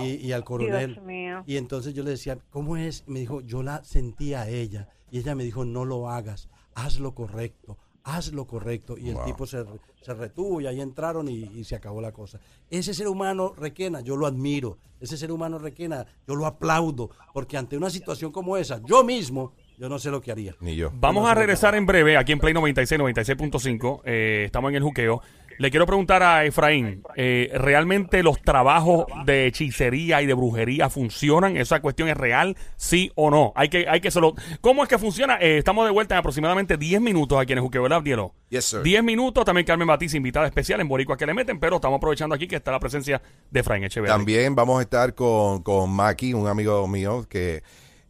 y, 0.00 0.14
y 0.14 0.32
al 0.32 0.42
coronel. 0.42 0.94
Dios 0.94 1.04
mío. 1.04 1.44
Y 1.46 1.58
entonces 1.58 1.92
yo 1.92 2.02
le 2.02 2.12
decía, 2.12 2.38
¿cómo 2.48 2.78
es? 2.78 3.04
Y 3.06 3.10
me 3.10 3.20
dijo, 3.20 3.42
yo 3.42 3.62
la 3.62 3.84
sentía 3.84 4.40
a 4.40 4.48
ella. 4.48 4.88
Y 5.10 5.18
ella 5.18 5.34
me 5.34 5.44
dijo, 5.44 5.66
no 5.66 5.84
lo 5.84 6.08
hagas, 6.08 6.48
haz 6.74 6.98
lo 6.98 7.14
correcto, 7.14 7.76
haz 8.04 8.32
lo 8.32 8.46
correcto. 8.46 8.96
Y 8.98 9.10
el 9.10 9.16
tipo 9.24 9.46
se, 9.46 9.64
se 10.00 10.14
retuvo 10.14 10.60
y 10.60 10.66
ahí 10.66 10.80
entraron 10.80 11.28
y, 11.28 11.44
y 11.54 11.64
se 11.64 11.74
acabó 11.76 12.00
la 12.00 12.12
cosa. 12.12 12.40
Ese 12.70 12.94
ser 12.94 13.08
humano, 13.08 13.54
Requena, 13.56 14.00
yo 14.00 14.16
lo 14.16 14.26
admiro. 14.26 14.78
Ese 15.00 15.16
ser 15.16 15.32
humano, 15.32 15.58
Requena, 15.58 16.06
yo 16.26 16.34
lo 16.34 16.46
aplaudo. 16.46 17.10
Porque 17.32 17.56
ante 17.56 17.76
una 17.76 17.90
situación 17.90 18.32
como 18.32 18.56
esa, 18.56 18.80
yo 18.84 19.02
mismo, 19.04 19.52
yo 19.78 19.88
no 19.88 19.98
sé 19.98 20.10
lo 20.10 20.20
que 20.20 20.30
haría. 20.30 20.54
Ni 20.60 20.76
yo. 20.76 20.90
Vamos 20.94 21.28
a 21.28 21.34
regresar 21.34 21.74
en 21.74 21.86
breve 21.86 22.16
aquí 22.16 22.32
en 22.32 22.38
Play 22.38 22.54
96, 22.54 23.00
96.5. 23.00 24.02
Eh, 24.04 24.42
estamos 24.46 24.70
en 24.70 24.76
el 24.76 24.82
juqueo. 24.82 25.20
Le 25.62 25.70
quiero 25.70 25.86
preguntar 25.86 26.24
a 26.24 26.44
Efraín, 26.44 27.04
eh, 27.14 27.48
¿realmente 27.54 28.24
los 28.24 28.42
trabajos 28.42 29.06
de 29.24 29.46
hechicería 29.46 30.20
y 30.20 30.26
de 30.26 30.34
brujería 30.34 30.90
funcionan? 30.90 31.56
¿Esa 31.56 31.78
cuestión 31.78 32.08
es 32.08 32.16
real? 32.16 32.56
¿Sí 32.74 33.12
o 33.14 33.30
no? 33.30 33.52
Hay 33.54 33.68
que, 33.68 33.86
hay 33.88 34.00
que 34.00 34.10
solo... 34.10 34.34
¿Cómo 34.60 34.82
es 34.82 34.88
que 34.88 34.98
funciona? 34.98 35.36
Eh, 35.36 35.58
estamos 35.58 35.84
de 35.84 35.92
vuelta 35.92 36.16
en 36.16 36.18
aproximadamente 36.18 36.76
10 36.76 37.00
minutos 37.00 37.40
aquí 37.40 37.52
en 37.52 37.58
el 37.58 37.62
juqueo, 37.62 37.84
¿verdad, 37.84 38.02
Dielo? 38.02 38.34
Yes, 38.48 38.64
sir. 38.64 38.82
10 38.82 39.04
minutos. 39.04 39.44
También 39.44 39.64
Carmen 39.64 39.86
Batiz, 39.86 40.14
invitada 40.14 40.46
especial 40.46 40.80
en 40.80 40.88
Boricua 40.88 41.16
que 41.16 41.26
le 41.26 41.32
meten, 41.32 41.60
pero 41.60 41.76
estamos 41.76 41.98
aprovechando 41.98 42.34
aquí 42.34 42.48
que 42.48 42.56
está 42.56 42.72
la 42.72 42.80
presencia 42.80 43.22
de 43.48 43.60
Efraín 43.60 43.84
Echeverría. 43.84 44.16
También 44.16 44.56
vamos 44.56 44.80
a 44.80 44.82
estar 44.82 45.14
con, 45.14 45.62
con 45.62 45.90
Maki, 45.90 46.34
un 46.34 46.48
amigo 46.48 46.88
mío 46.88 47.24
que 47.28 47.62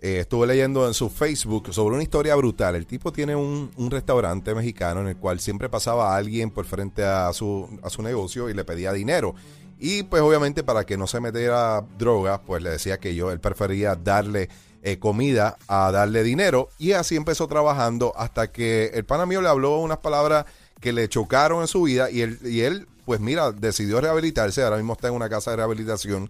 eh, 0.02 0.18
estuve 0.18 0.48
leyendo 0.48 0.88
en 0.88 0.94
su 0.94 1.08
Facebook 1.08 1.72
sobre 1.72 1.94
una 1.94 2.02
historia 2.02 2.34
brutal. 2.34 2.74
El 2.74 2.86
tipo 2.86 3.12
tiene 3.12 3.36
un, 3.36 3.70
restaurante 3.88 4.52
mexicano 4.52 5.00
en 5.00 5.06
el 5.06 5.16
cual 5.16 5.38
siempre 5.38 5.68
pasaba 5.68 6.16
alguien 6.16 6.50
por 6.50 6.64
frente 6.64 7.04
a 7.04 7.32
su, 7.32 7.68
a 7.84 7.88
su 7.88 8.02
negocio 8.02 8.50
y 8.50 8.54
le 8.54 8.64
pedía 8.64 8.92
dinero. 8.92 9.36
Y 9.78 10.02
pues 10.02 10.20
obviamente 10.20 10.64
para 10.64 10.84
que 10.84 10.96
no 10.96 11.06
se 11.06 11.20
metiera 11.20 11.84
drogas, 11.98 12.40
pues 12.44 12.64
le 12.64 12.70
decía 12.70 12.98
que 12.98 13.14
yo, 13.14 13.30
él 13.30 13.38
prefería 13.38 13.94
darle 13.94 14.48
eh, 14.82 14.98
comida 14.98 15.56
a 15.68 15.92
darle 15.92 16.24
dinero. 16.24 16.68
Y 16.78 16.92
así 16.92 17.14
empezó 17.14 17.46
trabajando 17.46 18.12
hasta 18.16 18.50
que 18.50 18.86
el 18.94 19.04
pana 19.04 19.24
mío 19.24 19.40
le 19.40 19.48
habló 19.48 19.78
unas 19.78 19.98
palabras 19.98 20.46
que 20.80 20.92
le 20.92 21.08
chocaron 21.08 21.60
en 21.60 21.68
su 21.68 21.82
vida 21.82 22.10
y 22.10 22.22
él, 22.22 22.40
y 22.42 22.62
él 22.62 22.88
pues 23.04 23.20
mira, 23.20 23.52
decidió 23.52 24.00
rehabilitarse. 24.00 24.64
Ahora 24.64 24.78
mismo 24.78 24.94
está 24.94 25.06
en 25.06 25.14
una 25.14 25.28
casa 25.28 25.52
de 25.52 25.58
rehabilitación 25.58 26.28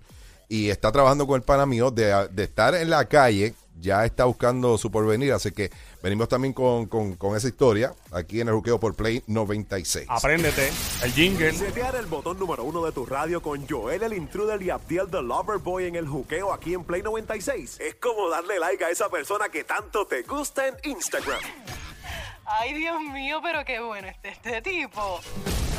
y 0.48 0.68
está 0.68 0.92
trabajando 0.92 1.26
con 1.26 1.36
el 1.36 1.42
pana 1.42 1.64
mío 1.64 1.90
de, 1.90 2.28
de 2.30 2.44
estar 2.44 2.74
en 2.74 2.90
la 2.90 3.06
calle. 3.06 3.54
Ya 3.82 4.04
está 4.04 4.24
buscando 4.26 4.78
su 4.78 4.90
porvenir, 4.92 5.32
así 5.32 5.50
que 5.50 5.70
venimos 6.04 6.28
también 6.28 6.54
con, 6.54 6.86
con- 6.86 7.16
con 7.16 7.36
esa 7.36 7.48
historia 7.48 7.92
aquí 8.12 8.40
en 8.40 8.46
el 8.48 8.54
Juqueo 8.54 8.78
por 8.78 8.94
Play 8.94 9.24
96. 9.26 10.06
Apréndete 10.08 10.70
el 11.02 11.12
jingle. 11.12 11.52
Setear 11.52 11.96
el 11.96 12.06
botón 12.06 12.38
número 12.38 12.62
uno 12.62 12.84
de 12.84 12.92
tu 12.92 13.04
radio 13.04 13.42
con 13.42 13.66
Joel 13.68 14.04
el 14.04 14.12
Intruder 14.12 14.62
y 14.62 14.70
Abdiel 14.70 15.08
the 15.10 15.20
Loverboy 15.20 15.86
en 15.86 15.96
el 15.96 16.06
juqueo 16.06 16.52
aquí 16.52 16.74
en 16.74 16.84
Play 16.84 17.02
96. 17.02 17.80
Es 17.80 17.96
como 17.96 18.28
darle 18.30 18.60
like 18.60 18.84
a 18.84 18.90
esa 18.90 19.08
persona 19.08 19.48
que 19.48 19.64
tanto 19.64 20.06
te 20.06 20.22
gusta 20.22 20.68
en 20.68 20.76
Instagram. 20.84 21.40
Ay, 22.44 22.74
Dios 22.74 23.00
mío, 23.12 23.40
pero 23.42 23.64
qué 23.64 23.80
bueno 23.80 24.06
este, 24.08 24.28
este 24.28 24.62
tipo. 24.62 25.20